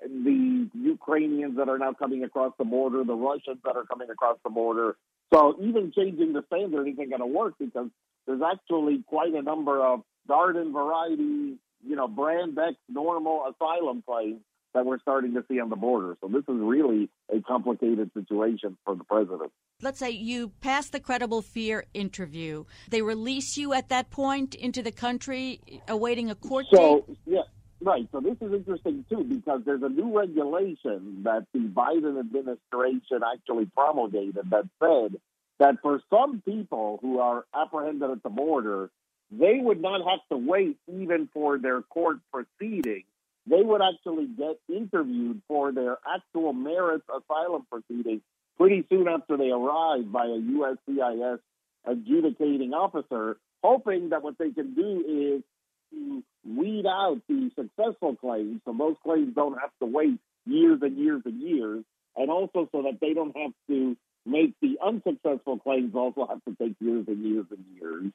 the 0.01 0.69
Ukrainians 0.73 1.57
that 1.57 1.69
are 1.69 1.77
now 1.77 1.93
coming 1.93 2.23
across 2.23 2.53
the 2.57 2.65
border, 2.65 3.03
the 3.03 3.15
Russians 3.15 3.59
that 3.63 3.75
are 3.75 3.85
coming 3.85 4.09
across 4.09 4.37
the 4.43 4.49
border. 4.49 4.95
So 5.33 5.55
even 5.61 5.91
changing 5.95 6.33
the 6.33 6.43
standard 6.47 6.87
isn't 6.87 7.09
going 7.09 7.19
to 7.19 7.25
work 7.25 7.55
because 7.59 7.87
there's 8.27 8.41
actually 8.41 9.03
quite 9.07 9.33
a 9.33 9.41
number 9.41 9.83
of 9.83 10.01
garden 10.27 10.71
variety, 10.71 11.57
you 11.85 11.95
know, 11.95 12.07
brand 12.07 12.57
X 12.57 12.75
normal 12.87 13.43
asylum 13.49 14.03
claims 14.05 14.41
that 14.73 14.85
we're 14.85 14.99
starting 14.99 15.33
to 15.33 15.43
see 15.47 15.59
on 15.59 15.69
the 15.69 15.75
border. 15.75 16.17
So 16.21 16.27
this 16.27 16.43
is 16.47 16.59
really 16.59 17.09
a 17.31 17.41
complicated 17.41 18.11
situation 18.13 18.77
for 18.85 18.95
the 18.95 19.03
president. 19.03 19.51
Let's 19.81 19.99
say 19.99 20.11
you 20.11 20.51
pass 20.61 20.89
the 20.89 20.99
credible 20.99 21.41
fear 21.41 21.85
interview. 21.93 22.65
They 22.89 23.01
release 23.01 23.57
you 23.57 23.73
at 23.73 23.89
that 23.89 24.09
point 24.09 24.55
into 24.55 24.81
the 24.81 24.91
country 24.91 25.61
awaiting 25.87 26.29
a 26.29 26.35
court 26.35 26.65
so, 26.73 27.05
date? 27.07 27.17
Yeah. 27.25 27.41
Right. 27.83 28.07
So 28.11 28.21
this 28.21 28.37
is 28.39 28.53
interesting 28.53 29.05
too 29.09 29.23
because 29.23 29.61
there's 29.65 29.83
a 29.83 29.89
new 29.89 30.17
regulation 30.17 31.23
that 31.23 31.45
the 31.53 31.59
Biden 31.59 32.19
administration 32.19 33.21
actually 33.33 33.65
promulgated 33.65 34.49
that 34.49 34.69
said 34.79 35.19
that 35.59 35.75
for 35.81 36.01
some 36.09 36.41
people 36.41 36.99
who 37.01 37.19
are 37.19 37.45
apprehended 37.53 38.09
at 38.09 38.23
the 38.23 38.29
border, 38.29 38.89
they 39.31 39.59
would 39.59 39.81
not 39.81 40.01
have 40.09 40.19
to 40.31 40.37
wait 40.37 40.77
even 40.87 41.27
for 41.33 41.57
their 41.57 41.81
court 41.81 42.19
proceeding 42.31 43.03
they 43.45 43.61
would 43.61 43.81
actually 43.81 44.27
get 44.27 44.59
interviewed 44.69 45.41
for 45.47 45.71
their 45.71 45.97
actual 46.07 46.53
merits 46.53 47.05
asylum 47.09 47.65
proceeding 47.69 48.21
pretty 48.57 48.85
soon 48.89 49.07
after 49.07 49.37
they 49.37 49.49
arrive 49.49 50.11
by 50.11 50.25
a 50.25 50.39
USCIS 50.39 51.39
adjudicating 51.85 52.73
officer, 52.73 53.37
hoping 53.61 54.09
that 54.09 54.23
what 54.23 54.37
they 54.37 54.51
can 54.51 54.73
do 54.73 55.35
is 55.35 55.43
to 55.93 56.23
weed 56.45 56.85
out 56.85 57.21
the 57.29 57.49
successful 57.55 58.15
claims 58.15 58.61
so 58.65 58.75
those 58.77 58.95
claims 59.03 59.33
don't 59.35 59.57
have 59.59 59.71
to 59.79 59.85
wait 59.85 60.19
years 60.45 60.79
and 60.81 60.97
years 60.97 61.21
and 61.25 61.41
years, 61.41 61.83
and 62.15 62.29
also 62.29 62.67
so 62.71 62.81
that 62.83 62.99
they 62.99 63.13
don't 63.13 63.35
have 63.35 63.51
to 63.69 63.95
make 64.25 64.53
the 64.61 64.77
unsuccessful 64.83 65.59
claims 65.59 65.93
also 65.95 66.27
have 66.27 66.43
to 66.45 66.55
take 66.61 66.75
years 66.79 67.05
and 67.07 67.23
years 67.23 67.45
and 67.51 67.65
years. 67.79 68.11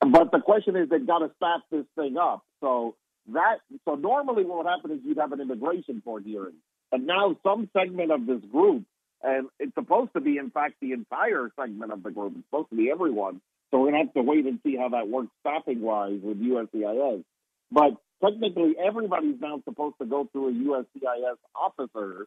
But 0.00 0.32
the 0.32 0.40
question 0.40 0.76
is, 0.76 0.88
they've 0.88 1.06
got 1.06 1.18
to 1.18 1.30
staff 1.36 1.60
this 1.70 1.84
thing 1.96 2.16
up. 2.16 2.42
So 2.60 2.96
that 3.32 3.58
so 3.84 3.94
normally 3.94 4.44
what 4.44 4.58
would 4.58 4.70
happen 4.70 4.90
is 4.92 4.98
you'd 5.04 5.18
have 5.18 5.32
an 5.32 5.40
immigration 5.40 6.00
court 6.02 6.24
hearing, 6.24 6.54
but 6.90 7.00
now 7.02 7.36
some 7.42 7.68
segment 7.76 8.10
of 8.10 8.26
this 8.26 8.40
group, 8.50 8.84
and 9.22 9.48
it's 9.58 9.74
supposed 9.74 10.12
to 10.14 10.20
be 10.20 10.38
in 10.38 10.50
fact 10.50 10.74
the 10.80 10.92
entire 10.92 11.50
segment 11.60 11.92
of 11.92 12.02
the 12.02 12.10
group. 12.10 12.32
It's 12.36 12.46
supposed 12.46 12.70
to 12.70 12.76
be 12.76 12.90
everyone. 12.90 13.40
So 13.70 13.80
we're 13.80 13.90
gonna 13.90 14.04
have 14.04 14.14
to 14.14 14.22
wait 14.22 14.46
and 14.46 14.60
see 14.64 14.76
how 14.76 14.90
that 14.90 15.08
works 15.08 15.30
staffing 15.40 15.80
wise 15.80 16.20
with 16.22 16.40
USCIS. 16.40 17.24
But 17.70 17.96
technically, 18.22 18.74
everybody's 18.78 19.40
now 19.40 19.62
supposed 19.64 19.96
to 20.00 20.06
go 20.06 20.28
through 20.32 20.48
a 20.48 20.52
USCIS 20.52 21.36
officer, 21.54 22.26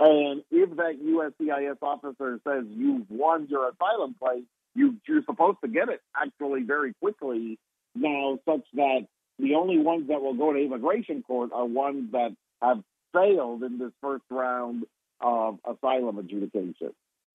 and 0.00 0.42
if 0.50 0.76
that 0.76 1.00
USCIS 1.02 1.78
officer 1.82 2.40
says 2.46 2.64
you've 2.68 3.10
won 3.10 3.46
your 3.48 3.68
asylum 3.68 4.14
claim, 4.20 4.46
you, 4.74 4.96
you're 5.06 5.22
supposed 5.24 5.58
to 5.62 5.68
get 5.68 5.88
it 5.88 6.00
actually 6.16 6.62
very 6.62 6.94
quickly 6.94 7.58
now, 7.94 8.38
such 8.44 8.64
that 8.74 9.06
the 9.38 9.54
only 9.54 9.78
ones 9.78 10.08
that 10.08 10.20
will 10.20 10.34
go 10.34 10.52
to 10.52 10.58
immigration 10.58 11.22
court 11.22 11.50
are 11.52 11.64
ones 11.64 12.12
that 12.12 12.34
have 12.60 12.82
failed 13.12 13.62
in 13.62 13.78
this 13.78 13.92
first 14.00 14.24
round 14.30 14.84
of 15.20 15.58
asylum 15.64 16.18
adjudication. 16.18 16.92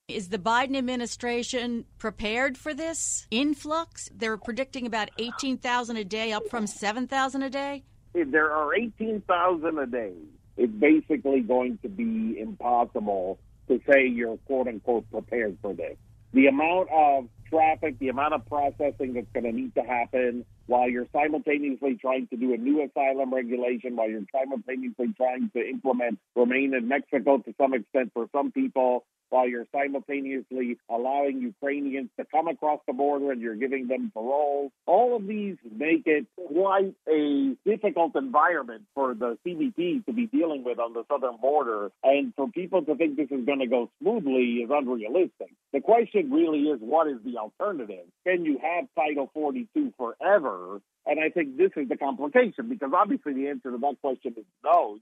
Is 0.10 0.30
the 0.30 0.40
Biden 0.40 0.76
administration 0.76 1.86
prepared 2.00 2.58
for 2.58 2.74
this 2.74 3.28
influx? 3.30 4.10
They're 4.12 4.38
predicting 4.38 4.88
about 4.88 5.12
18,000 5.20 5.98
a 5.98 6.04
day, 6.04 6.32
up 6.32 6.50
from 6.50 6.66
7,000 6.66 7.44
a 7.44 7.50
day? 7.52 7.84
If 8.16 8.32
there 8.32 8.52
are 8.52 8.74
18,000 8.74 9.78
a 9.78 9.86
day, 9.86 10.14
it's 10.58 10.74
basically 10.74 11.42
going 11.42 11.78
to 11.84 11.90
be 11.90 12.40
impossible 12.40 13.38
to 13.68 13.80
say 13.88 14.08
you're 14.08 14.38
quote 14.48 14.68
unquote 14.68 15.10
prepared 15.12 15.60
for 15.62 15.76
this. 15.76 15.96
The 16.34 16.48
amount 16.48 16.90
of 16.92 17.28
traffic, 17.48 18.00
the 18.00 18.10
amount 18.10 18.34
of 18.34 18.48
processing 18.48 19.14
that's 19.14 19.30
going 19.32 19.44
to 19.44 19.52
need 19.52 19.76
to 19.76 19.84
happen, 19.84 20.44
while 20.66 20.90
you're 20.90 21.08
simultaneously 21.14 22.00
trying 22.02 22.28
to 22.30 22.36
do 22.36 22.54
a 22.56 22.58
new 22.58 22.84
asylum 22.84 23.32
regulation, 23.32 23.96
while 23.96 24.10
you're 24.10 24.26
simultaneously 24.32 25.14
trying 25.16 25.52
to 25.52 25.60
implement 25.60 26.18
remain 26.36 26.74
in 26.74 26.88
Mexico 26.88 27.38
to 27.38 27.54
some 27.60 27.76
extent 27.76 28.10
for 28.16 28.28
some 28.32 28.52
people, 28.52 29.06
while 29.30 29.48
you're 29.48 29.68
simultaneously 29.72 30.78
allowing 30.90 31.42
Ukrainians 31.42 32.10
to 32.18 32.26
come 32.26 32.48
across 32.48 32.80
the 32.88 32.94
border 32.94 33.32
and 33.32 33.42
you're 33.42 33.56
giving 33.56 33.88
them 33.88 34.12
parole. 34.14 34.72
All 34.86 35.16
of 35.16 35.28
these 35.28 35.58
make 35.76 36.04
it 36.06 36.26
quite 36.36 36.94
a 37.08 37.56
difficult 37.66 38.16
environment 38.16 38.84
for 38.94 39.14
the 39.14 39.38
CBP 39.46 40.06
to 40.06 40.14
be 40.14 40.28
dealing 40.28 40.64
with 40.64 40.80
on 40.80 40.94
the 40.94 41.04
southern 41.12 41.38
border. 41.38 41.92
And 42.04 42.34
for 42.36 42.48
people 42.50 42.84
to 42.86 42.96
think 42.96 43.18
this 43.18 43.32
is 43.32 43.46
going 43.46 43.60
to 43.60 43.68
go 43.68 43.90
smoothly 44.02 44.64
is 44.64 44.70
unrealistic. 44.72 45.54
The 45.74 45.82
question 45.82 46.32
really 46.32 46.64
is 46.64 46.80
what 46.82 47.08
is 47.08 47.18
the 47.24 47.38
alternative? 47.38 48.06
Can 48.26 48.46
you 48.46 48.60
have 48.62 48.86
Title 48.96 49.30
42 49.34 49.94
forever? 49.98 50.82
And 51.06 51.20
I 51.20 51.30
think 51.30 51.58
this 51.58 51.72
is 51.76 51.90
the 51.90 51.98
complication 51.98 52.70
because 52.70 52.92
obviously 52.94 53.34
the 53.34 53.48
answer 53.48 53.72
to 53.72 53.78
that 53.78 53.96
question 54.02 54.36
is 54.38 54.46
no. 54.64 55.00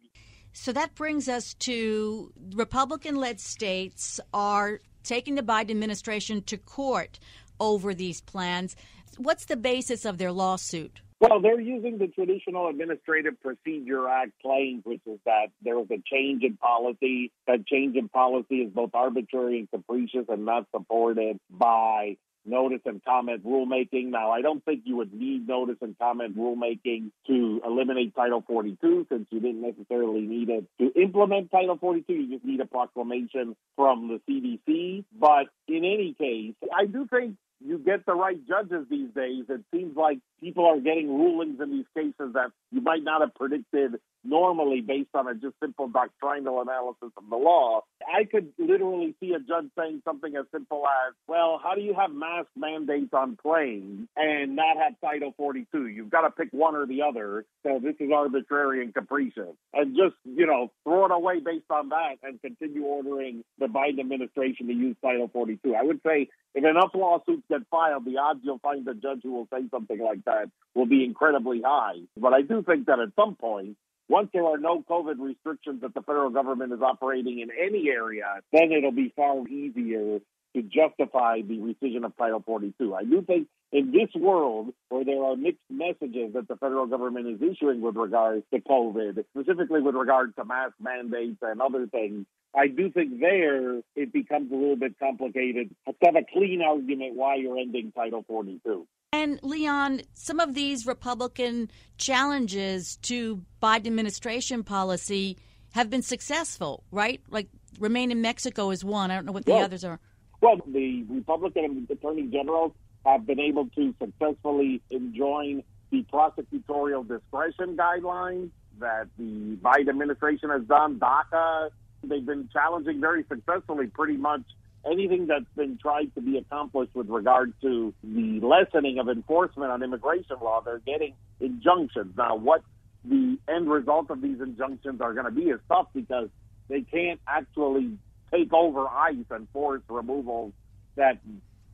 So 0.59 0.73
that 0.73 0.95
brings 0.95 1.29
us 1.29 1.53
to 1.59 2.33
Republican 2.53 3.15
led 3.15 3.39
states 3.39 4.19
are 4.33 4.81
taking 5.03 5.35
the 5.35 5.43
Biden 5.43 5.69
administration 5.69 6.41
to 6.43 6.57
court 6.57 7.19
over 7.59 7.93
these 7.93 8.21
plans. 8.21 8.75
What's 9.17 9.45
the 9.45 9.55
basis 9.55 10.03
of 10.03 10.17
their 10.17 10.31
lawsuit? 10.31 10.99
Well, 11.19 11.39
they're 11.41 11.61
using 11.61 11.99
the 11.99 12.07
traditional 12.07 12.67
Administrative 12.69 13.39
Procedure 13.39 14.09
Act 14.09 14.31
claims, 14.41 14.81
which 14.83 15.01
is 15.05 15.19
that 15.25 15.47
there 15.61 15.77
was 15.77 15.87
a 15.91 16.01
change 16.11 16.43
in 16.43 16.57
policy. 16.57 17.31
That 17.45 17.65
change 17.65 17.95
in 17.95 18.09
policy 18.09 18.55
is 18.57 18.71
both 18.73 18.91
arbitrary 18.93 19.59
and 19.59 19.69
capricious 19.69 20.25
and 20.27 20.43
not 20.43 20.65
supported 20.75 21.39
by 21.49 22.17
notice 22.47 22.81
and 22.85 23.03
comment 23.03 23.45
rulemaking. 23.45 24.09
Now, 24.09 24.31
I 24.31 24.41
don't 24.41 24.63
think 24.63 24.81
you 24.85 24.97
would 24.97 25.13
need 25.13 25.47
notice 25.47 25.77
and 25.81 25.97
comment 25.97 26.37
rulemaking 26.37 27.11
to 27.27 27.61
eliminate 27.65 28.15
Title 28.15 28.43
42 28.47 29.07
since 29.09 29.27
you 29.31 29.39
didn't 29.39 29.61
necessarily 29.61 30.21
need 30.21 30.49
it 30.49 30.65
to 30.79 31.01
implement 31.01 31.51
Title 31.51 31.77
42. 31.77 32.13
You 32.13 32.33
just 32.33 32.45
need 32.45 32.61
a 32.61 32.65
proclamation 32.65 33.55
from 33.75 34.07
the 34.07 34.21
CDC. 34.27 35.05
But 35.19 35.47
in 35.67 35.83
any 35.85 36.15
case, 36.17 36.55
I 36.75 36.85
do 36.85 37.07
think 37.07 37.35
you 37.65 37.79
get 37.79 38.05
the 38.05 38.13
right 38.13 38.37
judges 38.47 38.85
these 38.89 39.09
days. 39.15 39.45
It 39.49 39.61
seems 39.73 39.97
like 39.97 40.19
people 40.39 40.65
are 40.65 40.79
getting 40.79 41.07
rulings 41.07 41.59
in 41.59 41.71
these 41.71 41.85
cases 41.95 42.33
that 42.33 42.51
you 42.71 42.81
might 42.81 43.03
not 43.03 43.21
have 43.21 43.33
predicted 43.33 43.99
normally 44.23 44.81
based 44.81 45.09
on 45.13 45.27
a 45.27 45.33
just 45.33 45.55
simple 45.61 45.87
doctrinal 45.87 46.61
analysis 46.61 47.11
of 47.17 47.23
the 47.29 47.35
law. 47.35 47.81
I 48.01 48.23
could 48.23 48.51
literally 48.57 49.15
see 49.19 49.33
a 49.33 49.39
judge 49.39 49.69
saying 49.77 50.01
something 50.05 50.35
as 50.35 50.45
simple 50.51 50.83
as, 51.07 51.13
well, 51.27 51.59
how 51.61 51.75
do 51.75 51.81
you 51.81 51.93
have 51.93 52.11
mask 52.11 52.47
mandates 52.55 53.13
on 53.13 53.37
planes 53.41 54.07
and 54.15 54.55
not 54.55 54.77
have 54.77 54.93
Title 55.01 55.33
42? 55.37 55.87
You've 55.87 56.09
got 56.09 56.21
to 56.21 56.31
pick 56.31 56.49
one 56.51 56.75
or 56.75 56.85
the 56.85 57.01
other. 57.01 57.45
So 57.63 57.79
this 57.81 57.95
is 57.99 58.09
arbitrary 58.13 58.83
and 58.83 58.93
capricious. 58.93 59.55
And 59.73 59.95
just, 59.95 60.15
you 60.25 60.45
know, 60.45 60.71
throw 60.83 61.05
it 61.05 61.11
away 61.11 61.39
based 61.39 61.69
on 61.69 61.89
that 61.89 62.15
and 62.23 62.41
continue 62.41 62.83
ordering 62.83 63.43
the 63.59 63.67
Biden 63.67 63.99
administration 63.99 64.67
to 64.67 64.73
use 64.73 64.95
Title 65.01 65.29
42. 65.31 65.75
I 65.75 65.83
would 65.83 66.01
say 66.05 66.29
if 66.53 66.63
enough 66.63 66.91
lawsuits 66.95 67.43
get 67.49 67.61
filed, 67.69 68.05
the 68.05 68.17
odds 68.17 68.39
you'll 68.43 68.59
find 68.59 68.87
a 68.87 68.93
judge 68.93 69.19
who 69.23 69.33
will 69.33 69.47
say 69.53 69.67
something 69.69 69.99
like 69.99 70.25
that 70.25 70.49
will 70.73 70.85
be 70.85 71.03
incredibly 71.03 71.61
high. 71.63 71.99
But 72.17 72.33
I 72.33 72.41
do 72.41 72.63
think 72.63 72.87
that 72.87 72.99
at 72.99 73.09
some 73.15 73.35
point, 73.35 73.77
once 74.09 74.29
there 74.33 74.45
are 74.45 74.57
no 74.57 74.83
COVID 74.89 75.19
restrictions 75.19 75.81
that 75.81 75.93
the 75.93 76.01
federal 76.01 76.29
government 76.29 76.73
is 76.73 76.81
operating 76.81 77.39
in 77.39 77.49
any 77.51 77.89
area, 77.89 78.39
then 78.51 78.71
it'll 78.71 78.91
be 78.91 79.13
far 79.15 79.47
easier 79.47 80.19
to 80.55 80.61
justify 80.63 81.41
the 81.41 81.57
rescission 81.57 82.05
of 82.05 82.15
Title 82.17 82.41
42. 82.45 82.95
I 82.95 83.03
do 83.03 83.21
think 83.21 83.47
in 83.71 83.91
this 83.91 84.09
world 84.15 84.73
where 84.89 85.03
there 85.03 85.23
are 85.23 85.35
mixed 85.35 85.59
messages 85.69 86.33
that 86.33 86.47
the 86.47 86.55
federal 86.55 86.87
government 86.87 87.27
is 87.27 87.41
issuing 87.41 87.81
with 87.81 87.95
regards 87.95 88.43
to 88.53 88.61
COVID, 88.61 89.23
specifically 89.31 89.81
with 89.81 89.95
regard 89.95 90.35
to 90.37 90.45
mask 90.45 90.73
mandates 90.79 91.37
and 91.41 91.61
other 91.61 91.87
things, 91.87 92.25
I 92.55 92.67
do 92.67 92.89
think 92.89 93.19
there 93.19 93.81
it 93.95 94.13
becomes 94.13 94.51
a 94.51 94.55
little 94.55 94.77
bit 94.77 94.97
complicated 94.99 95.69
to 95.87 95.93
have 96.03 96.15
a 96.15 96.25
clean 96.31 96.61
argument 96.61 97.15
why 97.15 97.35
you're 97.35 97.57
ending 97.57 97.91
Title 97.91 98.23
42. 98.27 98.87
And 99.17 99.39
Leon, 99.41 100.01
some 100.13 100.39
of 100.39 100.53
these 100.53 100.85
Republican 100.85 101.71
challenges 101.97 102.97
to 102.97 103.43
Biden 103.63 103.87
administration 103.87 104.63
policy 104.63 105.39
have 105.71 105.89
been 105.89 106.03
successful, 106.03 106.83
right? 106.91 107.19
Like 107.27 107.47
Remain 107.79 108.11
in 108.11 108.21
Mexico 108.21 108.69
is 108.69 108.85
one. 108.85 109.09
I 109.09 109.15
don't 109.15 109.25
know 109.25 109.31
what 109.31 109.45
the 109.45 109.53
well, 109.53 109.63
others 109.63 109.83
are. 109.83 109.99
Well, 110.39 110.57
the 110.67 111.03
Republican 111.09 111.87
attorney 111.89 112.27
generals 112.27 112.73
have 113.07 113.25
been 113.25 113.39
able 113.39 113.67
to 113.69 113.95
successfully 113.99 114.81
enjoin 114.91 115.63
the 115.89 116.05
prosecutorial 116.13 117.07
discretion 117.07 117.75
guidelines 117.75 118.51
that 118.79 119.07
the 119.17 119.57
Biden 119.63 119.89
administration 119.89 120.51
has 120.51 120.61
done. 120.63 120.99
DACA, 120.99 121.69
they've 122.03 122.25
been 122.25 122.49
challenging 122.53 123.01
very 123.01 123.25
successfully 123.27 123.87
pretty 123.87 124.17
much 124.17 124.43
anything 124.85 125.27
that's 125.27 125.45
been 125.55 125.77
tried 125.77 126.13
to 126.15 126.21
be 126.21 126.37
accomplished 126.37 126.95
with 126.95 127.09
regard 127.09 127.53
to 127.61 127.93
the 128.03 128.39
lessening 128.41 128.99
of 128.99 129.09
enforcement 129.09 129.71
on 129.71 129.83
immigration 129.83 130.37
law, 130.41 130.61
they're 130.61 130.79
getting 130.79 131.13
injunctions. 131.39 132.15
Now, 132.17 132.35
what 132.35 132.61
the 133.03 133.37
end 133.47 133.69
result 133.69 134.09
of 134.09 134.21
these 134.21 134.39
injunctions 134.41 135.01
are 135.01 135.13
going 135.13 135.25
to 135.25 135.31
be 135.31 135.43
is 135.43 135.59
tough 135.67 135.87
because 135.93 136.29
they 136.69 136.81
can't 136.81 137.19
actually 137.27 137.97
take 138.31 138.51
over 138.53 138.87
ICE 138.87 139.25
and 139.29 139.47
force 139.53 139.81
removals 139.89 140.53
that 140.95 141.19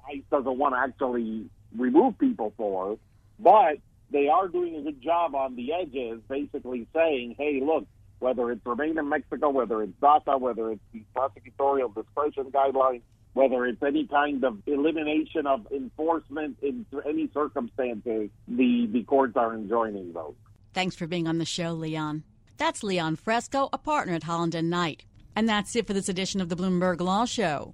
ICE 0.08 0.22
doesn't 0.30 0.58
want 0.58 0.76
to 0.76 0.80
actually 0.80 1.46
remove 1.78 2.18
people 2.20 2.54
for. 2.58 2.98
But 3.40 3.80
they 4.12 4.28
are 4.28 4.48
doing 4.48 4.76
a 4.76 4.82
good 4.82 5.02
job 5.02 5.34
on 5.34 5.56
the 5.56 5.74
edges, 5.74 6.22
basically 6.30 6.88
saying, 6.94 7.36
hey, 7.38 7.62
look, 7.66 7.88
whether 8.24 8.50
it's 8.52 8.66
Remain 8.66 8.98
in 8.98 9.10
Mexico, 9.10 9.50
whether 9.50 9.84
it's 9.84 9.92
DACA, 10.02 10.40
whether 10.40 10.72
it's 10.72 10.82
the 10.94 11.04
prosecutorial 11.16 11.94
discretion 11.94 12.46
guidelines, 12.52 13.02
whether 13.34 13.66
it's 13.66 13.84
any 13.84 14.08
kind 14.08 14.44
of 14.46 14.58
elimination 14.66 15.46
of 15.46 15.68
enforcement 15.72 16.58
in 16.62 16.86
any 17.06 17.30
circumstances, 17.34 18.30
the, 18.48 18.88
the 18.92 19.04
courts 19.04 19.36
are 19.36 19.54
enjoining 19.54 20.14
those. 20.14 20.36
Thanks 20.74 20.96
for 20.96 21.06
being 21.06 21.28
on 21.28 21.38
the 21.38 21.46
show, 21.46 21.74
Leon. 21.74 22.24
That's 22.58 22.82
Leon 22.82 23.18
Fresco, 23.18 23.68
a 23.74 23.78
partner 23.78 24.14
at 24.14 24.24
Holland 24.24 24.56
and 24.56 24.70
Knight. 24.70 25.04
And 25.36 25.50
that's 25.50 25.76
it 25.76 25.86
for 25.86 25.94
this 25.94 26.08
edition 26.08 26.40
of 26.40 26.48
the 26.48 26.56
Bloomberg 26.56 27.02
Law 27.02 27.26
Show. 27.26 27.74